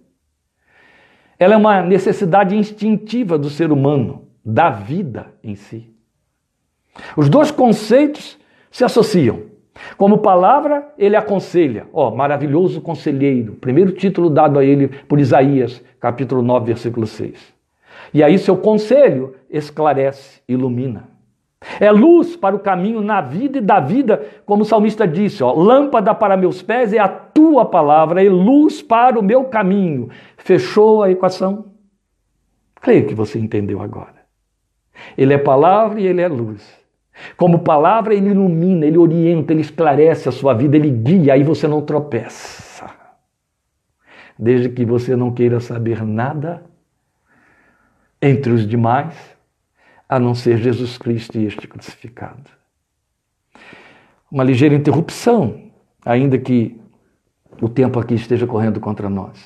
[1.37, 5.93] Ela é uma necessidade instintiva do ser humano, da vida em si.
[7.17, 8.37] Os dois conceitos
[8.71, 9.53] se associam.
[9.97, 11.87] Como palavra, ele aconselha.
[11.91, 13.53] Ó, oh, maravilhoso conselheiro.
[13.53, 17.52] Primeiro título dado a ele por Isaías, capítulo 9, versículo 6.
[18.13, 21.09] E aí seu conselho esclarece, ilumina.
[21.79, 25.53] É luz para o caminho na vida e da vida, como o salmista disse, ó,
[25.53, 30.09] lâmpada para meus pés é a tua palavra e luz para o meu caminho.
[30.37, 31.65] Fechou a equação?
[32.81, 34.23] Creio que você entendeu agora.
[35.17, 36.83] Ele é palavra e ele é luz.
[37.37, 41.67] Como palavra, ele ilumina, ele orienta, ele esclarece a sua vida, ele guia, aí você
[41.67, 42.89] não tropeça.
[44.37, 46.63] Desde que você não queira saber nada
[48.23, 49.13] entre os demais,
[50.07, 52.49] a não ser Jesus Cristo e este crucificado.
[54.31, 55.69] Uma ligeira interrupção,
[56.05, 56.79] ainda que
[57.61, 59.37] o tempo aqui esteja correndo contra nós.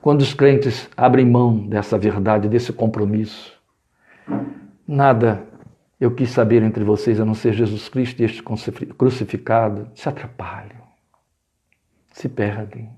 [0.00, 3.56] Quando os crentes abrem mão dessa verdade, desse compromisso,
[4.86, 5.46] nada
[6.00, 10.82] eu quis saber entre vocês a não ser Jesus Cristo e este crucificado, se atrapalham,
[12.10, 12.90] se perdem.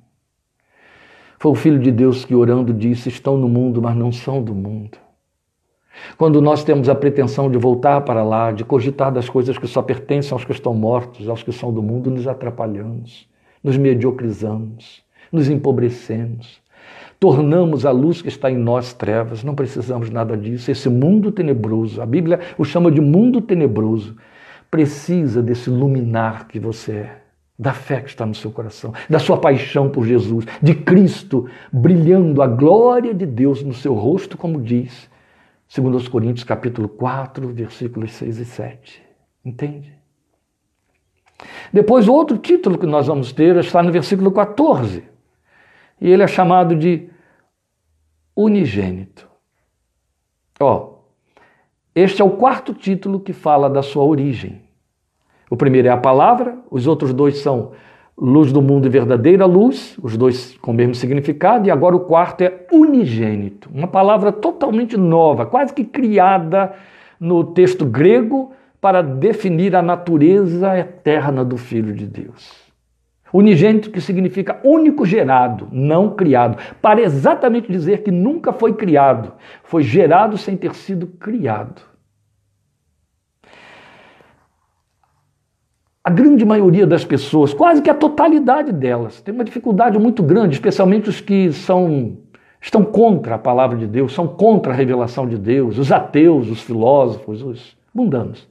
[1.44, 4.54] Foi o Filho de Deus que, orando, disse: Estão no mundo, mas não são do
[4.54, 4.96] mundo.
[6.16, 9.82] Quando nós temos a pretensão de voltar para lá, de cogitar das coisas que só
[9.82, 13.28] pertencem aos que estão mortos, aos que são do mundo, nos atrapalhamos,
[13.62, 16.62] nos mediocrizamos, nos empobrecemos,
[17.20, 19.44] tornamos a luz que está em nós trevas.
[19.44, 20.70] Não precisamos nada disso.
[20.70, 24.16] Esse mundo tenebroso, a Bíblia o chama de mundo tenebroso,
[24.70, 27.23] precisa desse luminar que você é,
[27.58, 32.42] da fé que está no seu coração, da sua paixão por Jesus, de Cristo brilhando
[32.42, 35.08] a glória de Deus no seu rosto, como diz,
[35.68, 39.02] segundo os Coríntios capítulo 4, versículos 6 e 7.
[39.44, 39.94] Entende?
[41.72, 45.04] Depois, outro título que nós vamos ter está no versículo 14.
[46.00, 47.08] E ele é chamado de
[48.34, 49.28] unigênito.
[50.58, 50.94] Ó,
[51.94, 54.63] este é o quarto título que fala da sua origem.
[55.54, 57.70] O primeiro é a palavra, os outros dois são
[58.18, 62.00] luz do mundo e verdadeira luz, os dois com o mesmo significado, e agora o
[62.00, 66.72] quarto é unigênito, uma palavra totalmente nova, quase que criada
[67.20, 72.50] no texto grego para definir a natureza eterna do Filho de Deus.
[73.32, 79.84] Unigênito que significa único gerado, não criado, para exatamente dizer que nunca foi criado, foi
[79.84, 81.93] gerado sem ter sido criado.
[86.04, 90.52] A grande maioria das pessoas, quase que a totalidade delas, tem uma dificuldade muito grande,
[90.52, 92.18] especialmente os que são
[92.60, 96.60] estão contra a palavra de Deus, são contra a revelação de Deus, os ateus, os
[96.62, 98.46] filósofos, os mundanos,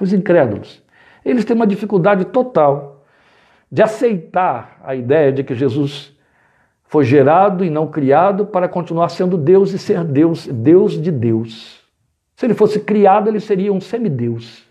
[0.00, 0.82] os incrédulos.
[1.24, 3.04] Eles têm uma dificuldade total
[3.70, 6.16] de aceitar a ideia de que Jesus
[6.84, 11.82] foi gerado e não criado para continuar sendo Deus e ser Deus, Deus de Deus.
[12.34, 14.67] Se ele fosse criado, ele seria um semideus.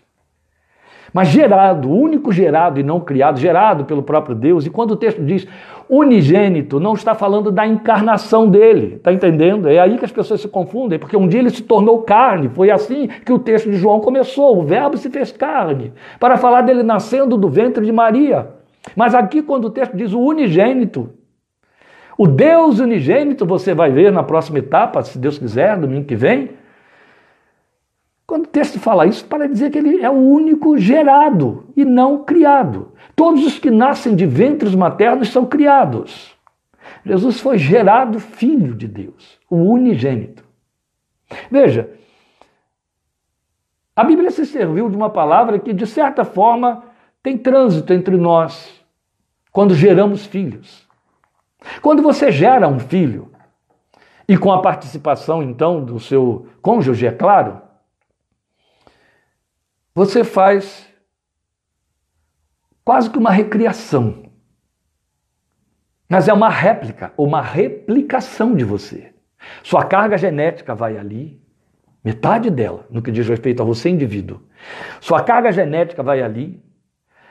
[1.18, 4.64] Mas gerado, único gerado e não criado, gerado pelo próprio Deus.
[4.64, 5.48] E quando o texto diz
[5.90, 9.68] unigênito, não está falando da encarnação dele, está entendendo?
[9.68, 12.70] É aí que as pessoas se confundem, porque um dia ele se tornou carne, foi
[12.70, 14.60] assim que o texto de João começou.
[14.60, 18.50] O Verbo se fez carne, para falar dele nascendo do ventre de Maria.
[18.94, 21.10] Mas aqui, quando o texto diz o unigênito,
[22.16, 26.50] o Deus unigênito, você vai ver na próxima etapa, se Deus quiser, domingo que vem.
[28.28, 32.24] Quando o texto fala isso, para dizer que ele é o único gerado e não
[32.24, 32.92] criado.
[33.16, 36.36] Todos os que nascem de ventres maternos são criados.
[37.06, 40.44] Jesus foi gerado filho de Deus, o unigênito.
[41.50, 41.88] Veja,
[43.96, 46.84] a Bíblia se serviu de uma palavra que, de certa forma,
[47.22, 48.78] tem trânsito entre nós
[49.50, 50.86] quando geramos filhos.
[51.80, 53.30] Quando você gera um filho,
[54.28, 57.66] e com a participação então do seu cônjuge, é claro,
[59.98, 60.88] você faz
[62.84, 64.30] quase que uma recriação.
[66.08, 69.12] Mas é uma réplica, uma replicação de você.
[69.60, 71.42] Sua carga genética vai ali,
[72.02, 74.40] metade dela, no que diz respeito a você, indivíduo.
[75.00, 76.62] Sua carga genética vai ali,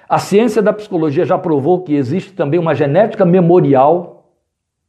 [0.10, 4.29] a ciência da psicologia já provou que existe também uma genética memorial,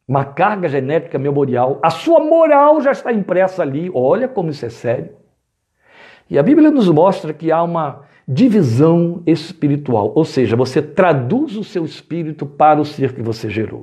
[0.06, 1.78] uma carga genética memorial.
[1.80, 3.88] A sua moral já está impressa ali.
[3.94, 5.16] Olha como isso é sério.
[6.30, 11.64] E a Bíblia nos mostra que há uma divisão espiritual, ou seja, você traduz o
[11.64, 13.82] seu espírito para o ser que você gerou.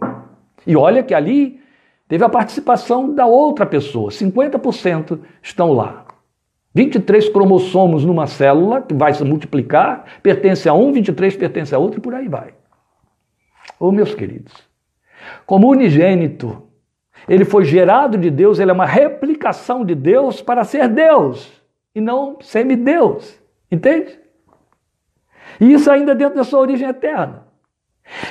[0.68, 1.60] E olha que ali
[2.08, 6.06] teve a participação da outra pessoa, 50% estão lá.
[6.76, 12.00] 23 cromossomos numa célula, que vai se multiplicar, pertence a um, 23 pertence a outro
[12.00, 12.54] e por aí vai.
[13.80, 14.54] Ô meus queridos,
[15.46, 16.62] como unigênito,
[17.28, 21.64] ele foi gerado de Deus, ele é uma replicação de Deus para ser Deus
[21.96, 23.39] e não semideus.
[23.72, 24.20] Entende?
[25.60, 27.46] E isso ainda dentro da sua origem eterna.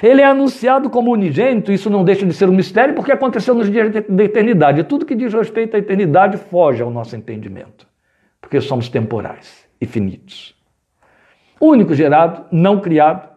[0.03, 3.71] Ele é anunciado como unigênito, isso não deixa de ser um mistério, porque aconteceu nos
[3.71, 4.85] dias da eternidade.
[4.85, 7.87] Tudo que diz respeito à eternidade foge ao nosso entendimento,
[8.41, 10.55] porque somos temporais e finitos.
[11.61, 13.29] Único gerado, não criado.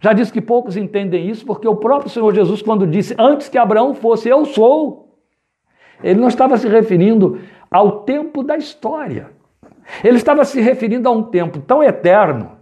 [0.00, 3.58] Já disse que poucos entendem isso, porque o próprio Senhor Jesus, quando disse antes que
[3.58, 5.18] Abraão fosse, eu sou,
[6.02, 7.40] ele não estava se referindo
[7.70, 9.30] ao tempo da história.
[10.02, 12.52] Ele estava se referindo a um tempo tão eterno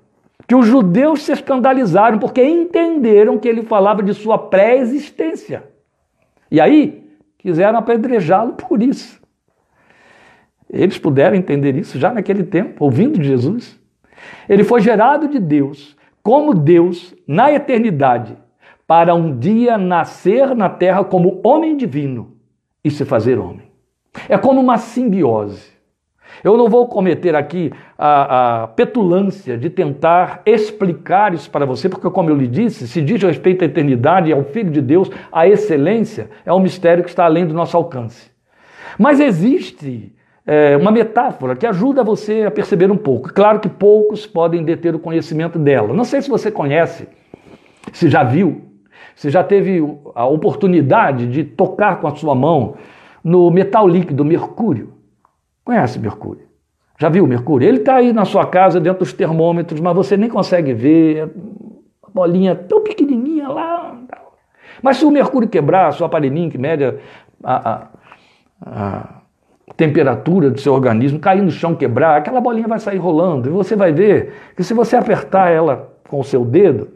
[0.47, 5.65] que os judeus se escandalizaram porque entenderam que ele falava de sua pré-existência.
[6.51, 7.09] E aí
[7.39, 9.23] quiseram apedrejá-lo por isso.
[10.69, 13.79] Eles puderam entender isso já naquele tempo, ouvindo Jesus.
[14.49, 18.37] Ele foi gerado de Deus, como Deus, na eternidade,
[18.87, 22.37] para um dia nascer na terra como homem divino
[22.83, 23.71] e se fazer homem.
[24.29, 25.74] É como uma simbiose.
[26.45, 32.11] Eu não vou cometer aqui a, a, petulância de tentar explicar isso para você, porque,
[32.11, 35.49] como eu lhe disse, se diz respeito à eternidade e ao Filho de Deus, a
[35.49, 38.31] excelência é um mistério que está além do nosso alcance.
[38.99, 40.13] Mas existe
[40.47, 43.33] é, uma metáfora que ajuda você a perceber um pouco.
[43.33, 45.95] Claro que poucos podem deter o conhecimento dela.
[45.95, 47.09] Não sei se você conhece,
[47.91, 48.67] se já viu,
[49.17, 49.81] se já teve
[50.15, 52.75] a oportunidade de tocar com a sua mão
[53.23, 54.94] no metal líquido mercúrio.
[55.65, 56.47] Conhece Mercúrio?
[56.99, 57.67] Já viu Mercúrio?
[57.67, 61.31] Ele está aí na sua casa, dentro dos termômetros, mas você nem consegue ver.
[62.03, 63.99] A bolinha tão pequenininha lá.
[64.83, 66.95] Mas se o Mercúrio quebrar, seu aparelhinho que mede a,
[67.43, 67.89] a,
[68.61, 69.23] a
[69.77, 73.49] temperatura do seu organismo, cair no chão, quebrar, aquela bolinha vai sair rolando.
[73.49, 76.89] E você vai ver que se você apertar ela com o seu dedo,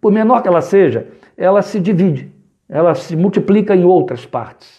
[0.00, 1.06] por menor que ela seja,
[1.36, 2.32] ela se divide,
[2.68, 4.77] ela se multiplica em outras partes.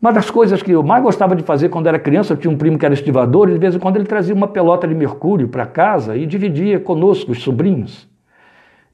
[0.00, 2.56] Uma das coisas que eu mais gostava de fazer quando era criança, eu tinha um
[2.56, 5.48] primo que era estivador, e de vez em quando ele trazia uma pelota de mercúrio
[5.48, 8.08] para casa e dividia conosco, os sobrinhos.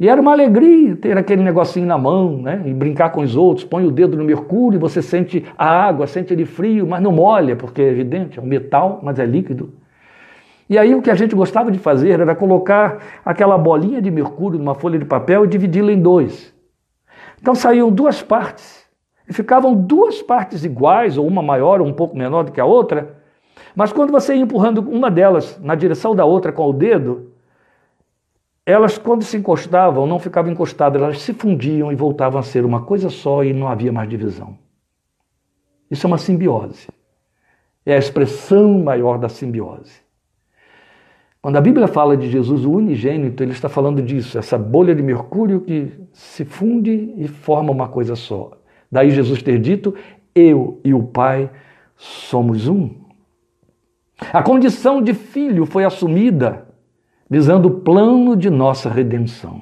[0.00, 2.62] E era uma alegria ter aquele negocinho na mão, né?
[2.64, 3.64] E brincar com os outros.
[3.64, 7.54] Põe o dedo no mercúrio, você sente a água, sente ele frio, mas não molha,
[7.54, 9.74] porque é evidente, é um metal, mas é líquido.
[10.68, 14.58] E aí o que a gente gostava de fazer era colocar aquela bolinha de mercúrio
[14.58, 16.52] numa folha de papel e dividi-la em dois.
[17.40, 18.83] Então saíam duas partes.
[19.28, 22.64] E ficavam duas partes iguais, ou uma maior ou um pouco menor do que a
[22.64, 23.22] outra,
[23.74, 27.32] mas quando você ia empurrando uma delas na direção da outra com o dedo,
[28.64, 32.82] elas, quando se encostavam, não ficavam encostadas, elas se fundiam e voltavam a ser uma
[32.82, 34.56] coisa só e não havia mais divisão.
[35.90, 36.88] Isso é uma simbiose.
[37.84, 40.02] É a expressão maior da simbiose.
[41.42, 45.02] Quando a Bíblia fala de Jesus, o unigênito, ele está falando disso, essa bolha de
[45.02, 48.52] mercúrio que se funde e forma uma coisa só.
[48.94, 49.92] Daí Jesus ter dito:
[50.32, 51.50] Eu e o Pai
[51.96, 52.90] somos um.
[54.32, 56.68] A condição de filho foi assumida
[57.28, 59.60] visando o plano de nossa redenção.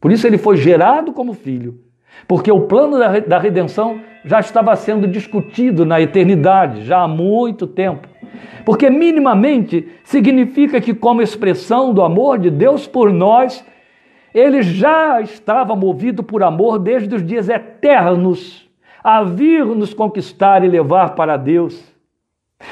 [0.00, 1.80] Por isso ele foi gerado como filho,
[2.28, 2.96] porque o plano
[3.26, 8.06] da redenção já estava sendo discutido na eternidade, já há muito tempo.
[8.64, 13.64] Porque minimamente significa que, como expressão do amor de Deus por nós,
[14.34, 18.68] ele já estava movido por amor desde os dias eternos,
[19.02, 21.90] a vir nos conquistar e levar para Deus.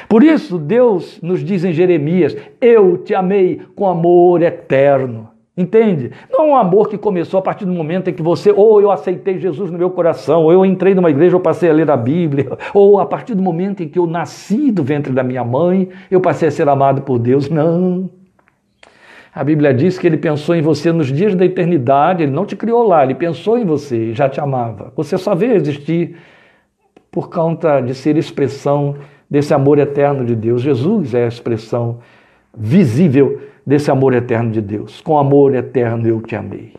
[0.09, 5.31] Por isso, Deus nos diz em Jeremias: Eu te amei com amor eterno.
[5.59, 6.13] Entende?
[6.31, 8.93] Não é um amor que começou a partir do momento em que você, ou eu
[8.93, 11.97] aceitei Jesus no meu coração, ou eu entrei numa igreja, ou passei a ler a
[11.97, 15.89] Bíblia, ou a partir do momento em que eu nasci do ventre da minha mãe,
[16.09, 17.51] eu passei a ser amado por Deus.
[17.51, 18.09] Não.
[19.35, 22.57] A Bíblia diz que ele pensou em você nos dias da eternidade, ele não te
[22.57, 24.93] criou lá, ele pensou em você e já te amava.
[24.97, 26.17] Você só veio existir
[27.11, 28.97] por conta de ser expressão
[29.31, 30.63] desse amor eterno de Deus.
[30.63, 31.99] Jesus é a expressão
[32.57, 35.01] visível desse amor eterno de Deus.
[35.01, 36.73] Com amor eterno eu te amei.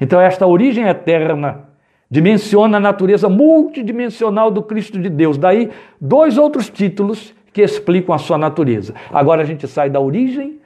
[0.00, 1.68] Então, esta origem eterna
[2.10, 5.36] dimensiona a natureza multidimensional do Cristo de Deus.
[5.36, 5.70] Daí,
[6.00, 8.94] dois outros títulos que explicam a sua natureza.
[9.12, 10.60] Agora a gente sai da origem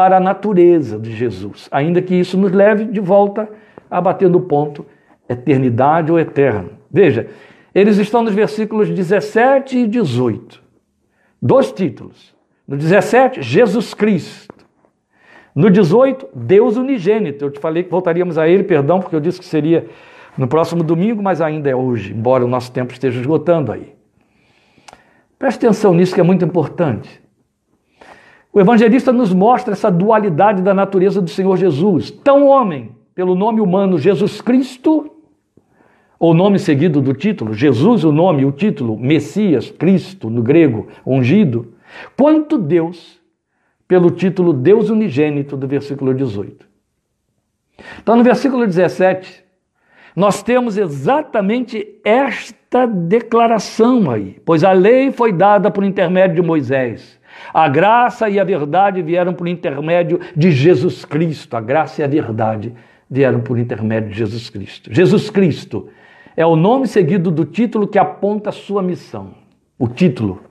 [0.00, 3.46] para a natureza de Jesus, ainda que isso nos leve de volta
[3.90, 4.86] a bater no ponto
[5.28, 6.70] eternidade ou eterno.
[6.90, 7.28] Veja,
[7.74, 10.62] eles estão nos versículos 17 e 18.
[11.42, 12.34] Dois títulos.
[12.66, 14.64] No 17, Jesus Cristo.
[15.54, 17.44] No 18, Deus unigênito.
[17.44, 19.84] Eu te falei que voltaríamos a ele, perdão, porque eu disse que seria
[20.34, 23.92] no próximo domingo, mas ainda é hoje, embora o nosso tempo esteja esgotando aí.
[25.38, 27.20] Preste atenção nisso que é muito importante.
[28.52, 33.60] O evangelista nos mostra essa dualidade da natureza do Senhor Jesus, tão homem, pelo nome
[33.60, 35.10] humano Jesus Cristo,
[36.18, 41.72] ou nome seguido do título, Jesus, o nome, o título, Messias, Cristo, no grego, ungido,
[42.16, 43.20] quanto Deus,
[43.86, 46.66] pelo título Deus Unigênito, do versículo 18.
[48.02, 49.44] Então, no versículo 17,
[50.14, 57.19] nós temos exatamente esta declaração aí, pois a lei foi dada por intermédio de Moisés.
[57.52, 61.56] A graça e a verdade vieram por intermédio de Jesus Cristo.
[61.56, 62.74] A graça e a verdade
[63.10, 64.92] vieram por intermédio de Jesus Cristo.
[64.92, 65.88] Jesus Cristo
[66.36, 69.34] é o nome seguido do título que aponta a sua missão.
[69.78, 70.42] O título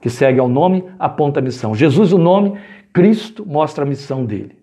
[0.00, 1.74] que segue ao nome aponta a missão.
[1.74, 2.58] Jesus, o nome,
[2.92, 4.58] Cristo mostra a missão dele.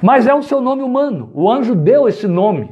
[0.00, 1.30] Mas é o seu nome humano.
[1.34, 2.70] O anjo deu esse nome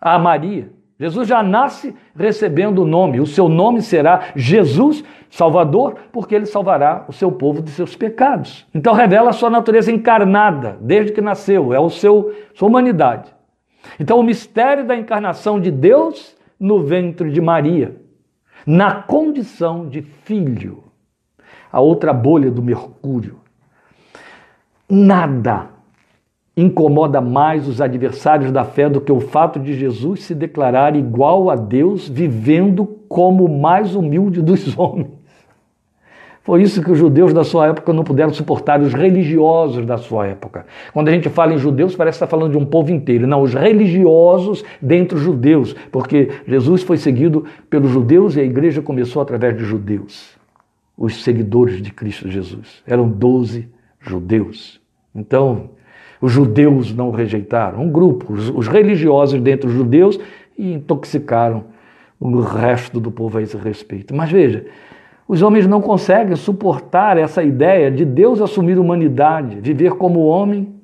[0.00, 0.72] a Maria.
[1.00, 3.20] Jesus já nasce recebendo o nome.
[3.20, 8.66] O seu nome será Jesus Salvador, porque ele salvará o seu povo de seus pecados.
[8.74, 13.32] Então revela a sua natureza encarnada desde que nasceu, é o seu sua humanidade.
[13.98, 17.96] Então o mistério da encarnação de Deus no ventre de Maria,
[18.66, 20.84] na condição de filho.
[21.72, 23.38] A outra bolha do mercúrio.
[24.86, 25.68] Nada
[26.60, 31.50] incomoda mais os adversários da fé do que o fato de Jesus se declarar igual
[31.50, 35.20] a Deus, vivendo como o mais humilde dos homens.
[36.42, 40.26] Foi isso que os judeus da sua época não puderam suportar, os religiosos da sua
[40.26, 40.64] época.
[40.92, 43.26] Quando a gente fala em judeus, parece estar falando de um povo inteiro.
[43.26, 48.80] Não, os religiosos dentre os judeus, porque Jesus foi seguido pelos judeus e a igreja
[48.80, 50.30] começou através de judeus.
[50.96, 52.82] Os seguidores de Cristo Jesus.
[52.86, 53.68] Eram doze
[54.00, 54.80] judeus.
[55.14, 55.70] Então,
[56.20, 60.18] os judeus não o rejeitaram, um grupo, os, os religiosos dentre os judeus,
[60.56, 61.64] e intoxicaram
[62.20, 64.14] o resto do povo a esse respeito.
[64.14, 64.66] Mas veja,
[65.26, 70.74] os homens não conseguem suportar essa ideia de Deus assumir humanidade, viver como homem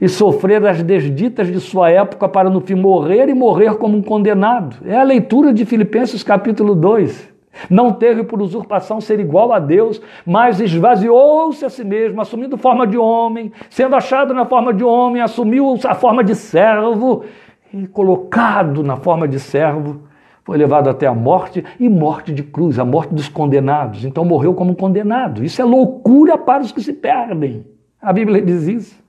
[0.00, 4.02] e sofrer as desditas de sua época para no fim morrer e morrer como um
[4.02, 4.76] condenado.
[4.86, 7.33] É a leitura de Filipenses capítulo 2.
[7.68, 12.86] Não teve por usurpação ser igual a Deus, mas esvaziou-se a si mesmo, assumindo forma
[12.86, 17.24] de homem, sendo achado na forma de homem, assumiu a forma de servo
[17.72, 20.02] e colocado na forma de servo,
[20.44, 24.04] foi levado até a morte e morte de cruz, a morte dos condenados.
[24.04, 25.42] Então morreu como condenado.
[25.42, 27.66] Isso é loucura para os que se perdem.
[28.00, 29.04] A Bíblia diz isso.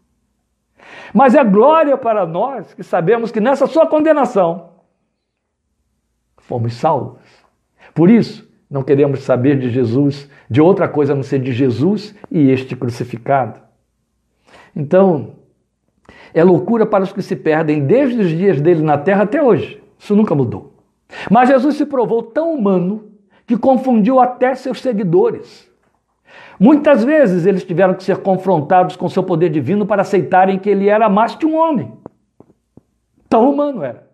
[1.14, 4.70] Mas é glória para nós que sabemos que nessa sua condenação
[6.38, 7.35] fomos salvos.
[7.96, 12.14] Por isso, não queremos saber de Jesus, de outra coisa a não ser de Jesus
[12.30, 13.62] e este crucificado.
[14.76, 15.36] Então,
[16.34, 19.82] é loucura para os que se perdem desde os dias dele na terra até hoje.
[19.98, 20.74] Isso nunca mudou.
[21.32, 23.12] Mas Jesus se provou tão humano
[23.48, 25.72] que confundiu até seus seguidores.
[26.60, 30.90] Muitas vezes eles tiveram que ser confrontados com seu poder divino para aceitarem que ele
[30.90, 31.94] era mais que um homem.
[33.30, 34.06] Tão humano era.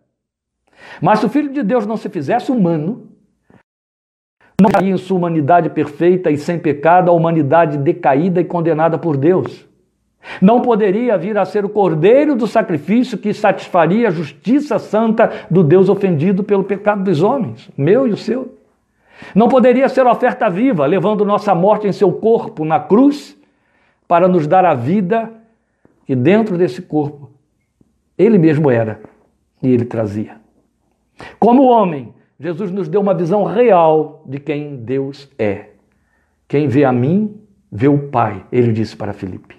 [1.01, 3.10] Mas se o Filho de Deus não se fizesse humano,
[4.61, 9.67] não em sua humanidade perfeita e sem pecado a humanidade decaída e condenada por Deus.
[10.39, 15.63] Não poderia vir a ser o cordeiro do sacrifício que satisfaria a justiça santa do
[15.63, 18.57] Deus ofendido pelo pecado dos homens, meu e o seu.
[19.33, 23.37] Não poderia ser oferta viva, levando nossa morte em seu corpo na cruz,
[24.07, 25.31] para nos dar a vida
[26.05, 27.31] que dentro desse corpo
[28.17, 28.99] ele mesmo era
[29.63, 30.35] e ele trazia.
[31.39, 35.73] Como homem, Jesus nos deu uma visão real de quem Deus é.
[36.47, 37.39] Quem vê a mim,
[37.71, 39.55] vê o Pai, ele disse para Filipe.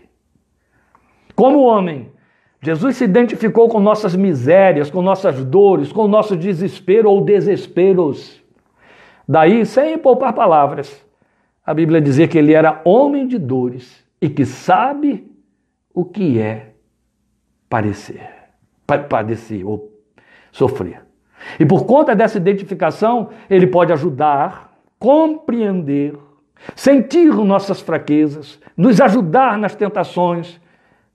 [1.37, 2.11] Como homem,
[2.61, 8.43] Jesus se identificou com nossas misérias, com nossas dores, com nosso desespero ou desesperos.
[9.29, 11.07] Daí, sem poupar palavras,
[11.65, 15.31] a Bíblia dizia que ele era homem de dores e que sabe
[15.95, 16.75] o que é
[17.69, 18.29] parecer,
[19.09, 19.89] padecer ou
[20.51, 21.12] sofrer.
[21.59, 26.15] E por conta dessa identificação, ele pode ajudar, compreender,
[26.75, 30.61] sentir nossas fraquezas, nos ajudar nas tentações,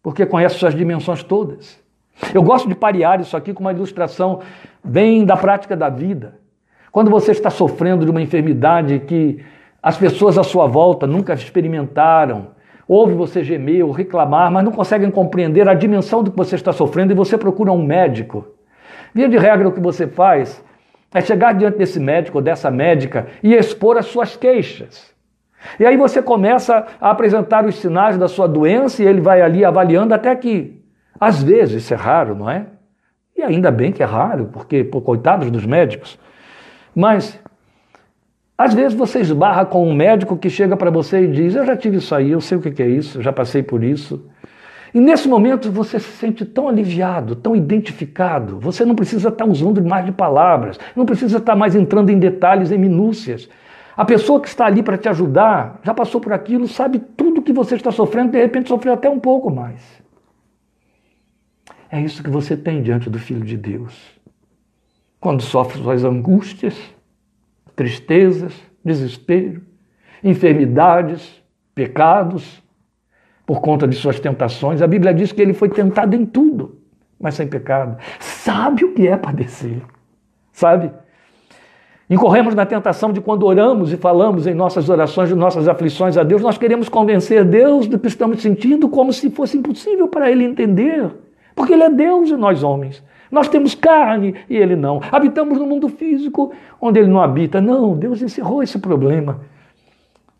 [0.02, 1.80] porque conhece suas dimensões todas.
[2.34, 4.40] Eu gosto de parear isso aqui com uma ilustração
[4.84, 6.36] bem da prática da vida.
[6.92, 9.44] Quando você está sofrendo de uma enfermidade que
[9.82, 12.48] as pessoas à sua volta nunca experimentaram,
[12.88, 16.74] ouve você gemer ou reclamar, mas não conseguem compreender a dimensão do que você está
[16.74, 18.57] sofrendo e você procura um médico.
[19.18, 20.64] Via de regra, o que você faz
[21.12, 25.12] é chegar diante desse médico ou dessa médica e expor as suas queixas.
[25.80, 29.66] E aí você começa a apresentar os sinais da sua doença e ele vai ali
[29.66, 30.84] avaliando até que,
[31.20, 32.68] às vezes, isso é raro, não é?
[33.36, 36.20] E ainda bem que é raro, porque, por coitados dos médicos.
[36.94, 37.40] Mas,
[38.56, 41.76] às vezes você esbarra com um médico que chega para você e diz: Eu já
[41.76, 44.30] tive isso aí, eu sei o que é isso, já passei por isso.
[44.94, 48.60] E nesse momento você se sente tão aliviado, tão identificado.
[48.60, 52.72] Você não precisa estar usando mais de palavras, não precisa estar mais entrando em detalhes,
[52.72, 53.50] em minúcias.
[53.96, 57.52] A pessoa que está ali para te ajudar já passou por aquilo, sabe tudo que
[57.52, 59.82] você está sofrendo, de repente sofreu até um pouco mais.
[61.90, 64.18] É isso que você tem diante do Filho de Deus.
[65.20, 66.76] Quando sofre suas angústias,
[67.76, 69.62] tristezas, desespero,
[70.24, 71.42] enfermidades,
[71.74, 72.62] pecados,
[73.48, 76.80] por conta de suas tentações, a Bíblia diz que ele foi tentado em tudo,
[77.18, 77.98] mas sem pecado.
[78.20, 79.82] Sabe o que é padecer,
[80.52, 80.92] sabe?
[82.10, 86.24] Incorremos na tentação de quando oramos e falamos em nossas orações, de nossas aflições a
[86.24, 90.44] Deus, nós queremos convencer Deus do que estamos sentindo como se fosse impossível para Ele
[90.44, 91.10] entender.
[91.56, 93.02] Porque Ele é Deus e nós homens.
[93.32, 95.00] Nós temos carne e Ele não.
[95.10, 97.62] Habitamos no mundo físico onde Ele não habita.
[97.62, 99.40] Não, Deus encerrou esse problema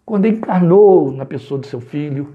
[0.06, 2.34] quando encarnou na pessoa do seu filho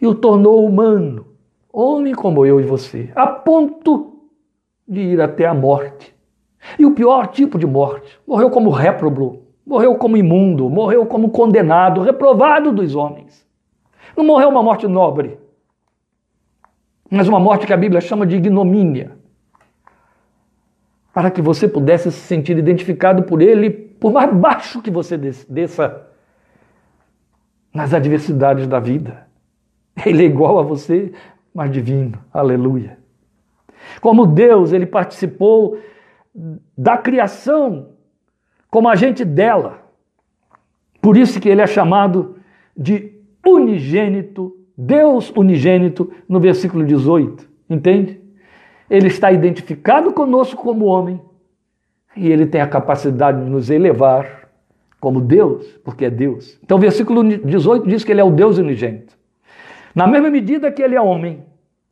[0.00, 1.26] e o tornou humano,
[1.72, 4.22] homem como eu e você, a ponto
[4.86, 6.14] de ir até a morte
[6.78, 8.18] e o pior tipo de morte.
[8.26, 13.46] Morreu como réprobo, morreu como imundo, morreu como condenado, reprovado dos homens.
[14.16, 15.38] Não morreu uma morte nobre,
[17.10, 19.16] mas uma morte que a Bíblia chama de ignomínia.
[21.12, 26.06] Para que você pudesse se sentir identificado por ele, por mais baixo que você desça
[27.72, 29.25] nas adversidades da vida.
[30.04, 31.12] Ele é igual a você,
[31.54, 32.18] mas divino.
[32.32, 32.98] Aleluia.
[34.00, 35.78] Como Deus, ele participou
[36.76, 37.90] da criação
[38.70, 39.80] como agente dela.
[41.00, 42.36] Por isso que ele é chamado
[42.76, 43.12] de
[43.46, 47.48] unigênito, Deus unigênito, no versículo 18.
[47.70, 48.20] Entende?
[48.90, 51.20] Ele está identificado conosco como homem
[52.16, 54.48] e ele tem a capacidade de nos elevar
[55.00, 56.58] como Deus, porque é Deus.
[56.62, 59.15] Então, o versículo 18 diz que ele é o Deus unigênito.
[59.96, 61.42] Na mesma medida que ele é homem,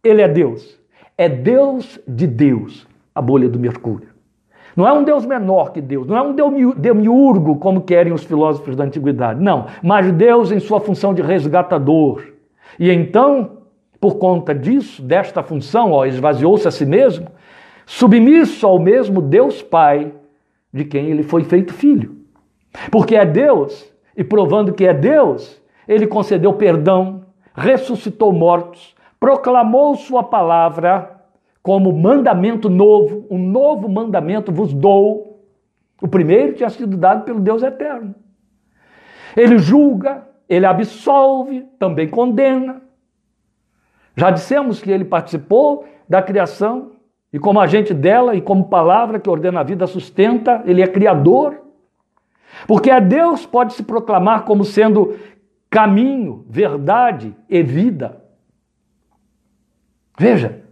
[0.05, 0.79] ele é Deus.
[1.17, 4.09] É Deus de Deus, a bolha do mercúrio.
[4.77, 8.77] Não é um Deus menor que Deus, não é um demiurgo como querem os filósofos
[8.77, 12.23] da antiguidade, não, mas Deus em sua função de resgatador.
[12.79, 13.59] E então,
[13.99, 17.29] por conta disso, desta função, esvaziou-se a si mesmo,
[17.87, 20.13] submisso ao mesmo Deus Pai,
[20.71, 22.17] de quem ele foi feito filho.
[22.91, 27.24] Porque é Deus, e provando que é Deus, ele concedeu perdão,
[27.55, 31.15] ressuscitou mortos, proclamou sua palavra
[31.63, 35.43] como mandamento novo, um novo mandamento vos dou.
[36.03, 38.15] O primeiro tinha sido dado pelo Deus eterno.
[39.35, 42.83] Ele julga, ele absolve, também condena.
[44.15, 46.93] Já dissemos que ele participou da criação
[47.33, 51.63] e como agente dela e como palavra que ordena a vida sustenta, ele é criador.
[52.69, 55.17] Porque a Deus pode se proclamar como sendo
[55.75, 58.23] caminho, verdade e vida.
[60.17, 60.63] Veja,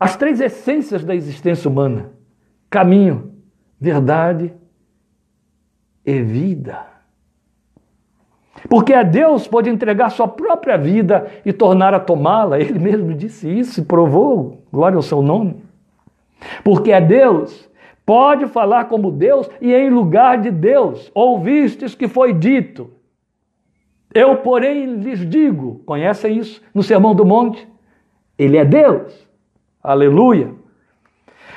[0.00, 2.12] as três essências da existência humana:
[2.70, 3.34] caminho,
[3.78, 4.54] verdade
[6.06, 6.86] e vida.
[8.70, 12.58] Porque a Deus pode entregar sua própria vida e tornar a tomá-la.
[12.58, 15.62] Ele mesmo disse isso e provou, glória ao seu nome.
[16.64, 17.68] Porque a Deus
[18.06, 21.10] pode falar como Deus e em lugar de Deus.
[21.14, 23.01] Ouvistes que foi dito.
[24.14, 27.66] Eu, porém, lhes digo, conhecem isso no Sermão do Monte?
[28.38, 29.26] Ele é Deus.
[29.82, 30.50] Aleluia.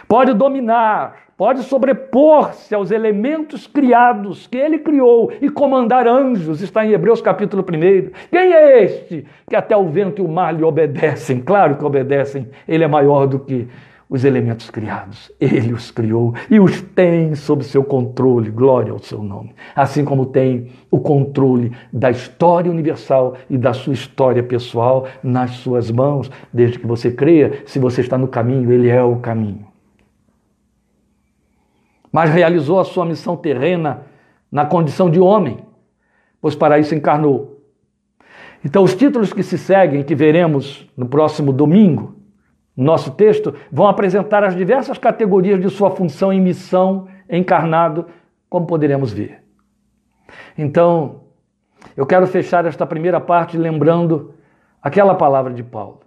[0.07, 6.91] Pode dominar, pode sobrepor-se aos elementos criados que ele criou e comandar anjos, está em
[6.91, 8.11] Hebreus capítulo 1.
[8.31, 11.41] Quem é este que até o vento e o mar lhe obedecem?
[11.41, 13.67] Claro que obedecem, ele é maior do que
[14.09, 15.31] os elementos criados.
[15.39, 18.49] Ele os criou e os tem sob seu controle.
[18.51, 19.55] Glória ao seu nome.
[19.75, 25.89] Assim como tem o controle da história universal e da sua história pessoal nas suas
[25.91, 29.65] mãos, desde que você creia, se você está no caminho, ele é o caminho.
[32.11, 34.03] Mas realizou a sua missão terrena
[34.51, 35.59] na condição de homem,
[36.39, 37.61] pois para isso encarnou.
[38.63, 42.14] Então, os títulos que se seguem, que veremos no próximo domingo,
[42.75, 48.07] nosso texto, vão apresentar as diversas categorias de sua função e missão encarnado,
[48.49, 49.41] como poderemos ver.
[50.57, 51.21] Então,
[51.95, 54.33] eu quero fechar esta primeira parte lembrando
[54.81, 56.01] aquela palavra de Paulo.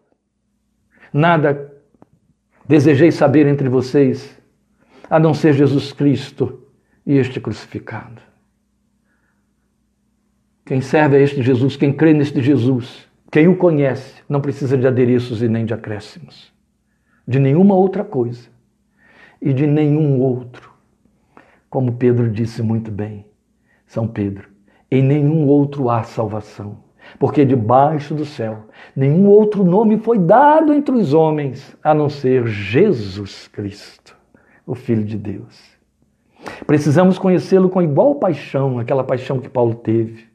[1.13, 1.73] Nada
[2.67, 4.37] desejei saber entre vocês
[5.09, 6.69] a não ser Jesus Cristo
[7.07, 8.21] e este crucificado.
[10.67, 14.87] Quem serve a este Jesus, quem crê neste Jesus, quem o conhece, não precisa de
[14.87, 16.58] adereços e nem de acréscimos
[17.29, 18.49] de nenhuma outra coisa
[19.41, 20.73] e de nenhum outro.
[21.69, 23.27] Como Pedro disse muito bem,
[23.87, 24.49] São Pedro,
[24.91, 26.79] em nenhum outro há salvação,
[27.19, 28.65] porque debaixo do céu
[28.97, 34.17] nenhum outro nome foi dado entre os homens a não ser Jesus Cristo,
[34.67, 35.77] o Filho de Deus.
[36.67, 40.27] Precisamos conhecê-lo com igual paixão, aquela paixão que Paulo teve,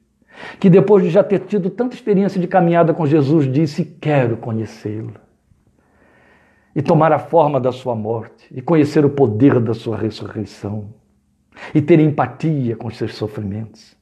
[0.59, 5.13] que depois de já ter tido tanta experiência de caminhada com Jesus, disse: Quero conhecê-lo.
[6.75, 10.89] E tomar a forma da sua morte, e conhecer o poder da sua ressurreição,
[11.73, 13.95] e ter empatia com os seus sofrimentos.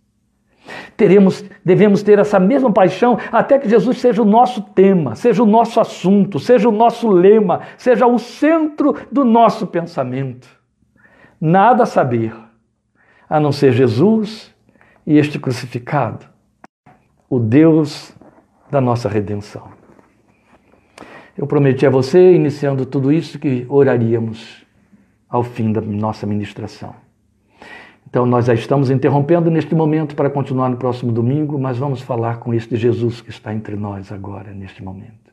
[0.95, 5.45] Teremos, devemos ter essa mesma paixão até que Jesus seja o nosso tema, seja o
[5.45, 10.47] nosso assunto, seja o nosso lema, seja o centro do nosso pensamento.
[11.39, 12.33] Nada a saber,
[13.27, 14.53] a não ser Jesus
[15.05, 16.25] e este crucificado,
[17.27, 18.13] o Deus
[18.69, 19.80] da nossa redenção.
[21.37, 24.65] Eu prometi a você, iniciando tudo isso, que oraríamos
[25.29, 26.93] ao fim da nossa ministração.
[28.09, 32.39] Então, nós já estamos interrompendo neste momento para continuar no próximo domingo, mas vamos falar
[32.39, 35.31] com este Jesus que está entre nós agora, neste momento.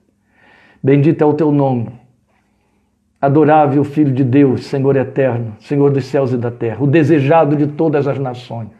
[0.81, 1.89] Bendito é o teu nome,
[3.21, 7.67] adorável Filho de Deus, Senhor eterno, Senhor dos céus e da terra, o desejado de
[7.67, 8.71] todas as nações,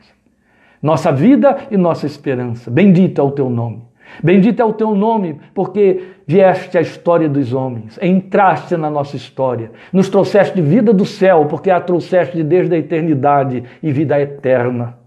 [0.81, 2.71] nossa vida e nossa esperança.
[2.71, 3.88] Bendito é o teu nome.
[4.23, 9.71] Bendito é o teu nome, porque vieste à história dos homens, entraste na nossa história,
[9.93, 14.99] nos trouxeste vida do céu, porque a trouxeste desde a eternidade e vida eterna.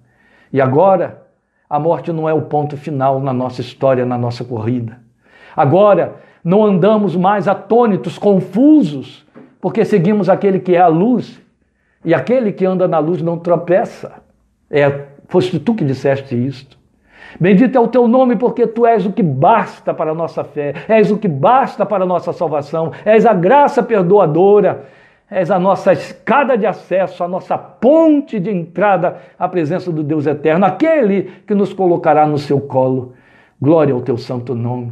[0.52, 1.22] E agora,
[1.70, 5.00] a morte não é o ponto final na nossa história, na nossa corrida.
[5.56, 9.26] Agora, não andamos mais atônitos, confusos,
[9.60, 11.42] porque seguimos aquele que é a luz,
[12.04, 14.14] e aquele que anda na luz não tropeça.
[14.70, 16.81] É, foste tu que disseste isto.
[17.40, 20.74] Bendito é o teu nome, porque tu és o que basta para a nossa fé,
[20.88, 24.86] és o que basta para a nossa salvação, és a graça perdoadora,
[25.30, 30.28] és a nossa escada de acesso, a nossa ponte de entrada à presença do Deus
[30.28, 33.14] eterno, aquele que nos colocará no seu colo.
[33.60, 34.92] Glória ao teu santo nome.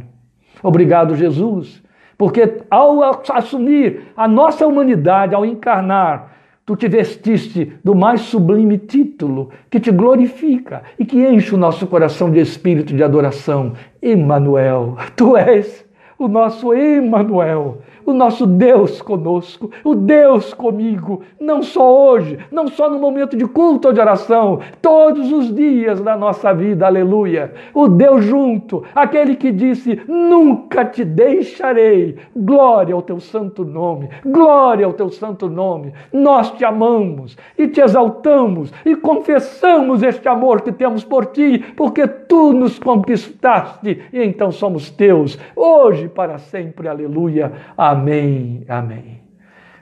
[0.62, 1.82] Obrigado, Jesus,
[2.16, 3.02] porque ao
[3.32, 6.32] assumir a nossa humanidade, ao encarnar,
[6.70, 11.84] Tu te vestiste do mais sublime título que te glorifica e que enche o nosso
[11.84, 13.72] coração de espírito de adoração.
[14.00, 15.84] Emmanuel, tu és
[16.16, 17.78] o nosso Emmanuel,
[18.10, 23.46] o nosso Deus conosco, o Deus comigo, não só hoje, não só no momento de
[23.46, 27.52] culto ou de oração, todos os dias da nossa vida, aleluia.
[27.72, 32.16] O Deus junto, aquele que disse: Nunca te deixarei.
[32.36, 35.92] Glória ao teu santo nome, glória ao teu santo nome.
[36.12, 42.06] Nós te amamos e te exaltamos e confessamos este amor que temos por ti, porque
[42.06, 47.52] tu nos conquistaste e então somos teus, hoje para sempre, aleluia.
[47.76, 47.99] Amém.
[48.00, 49.20] Amém, amém.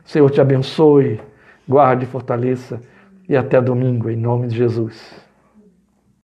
[0.04, 1.20] Senhor te abençoe,
[1.68, 2.80] guarde, fortaleça
[3.28, 5.24] e até domingo, em nome de Jesus.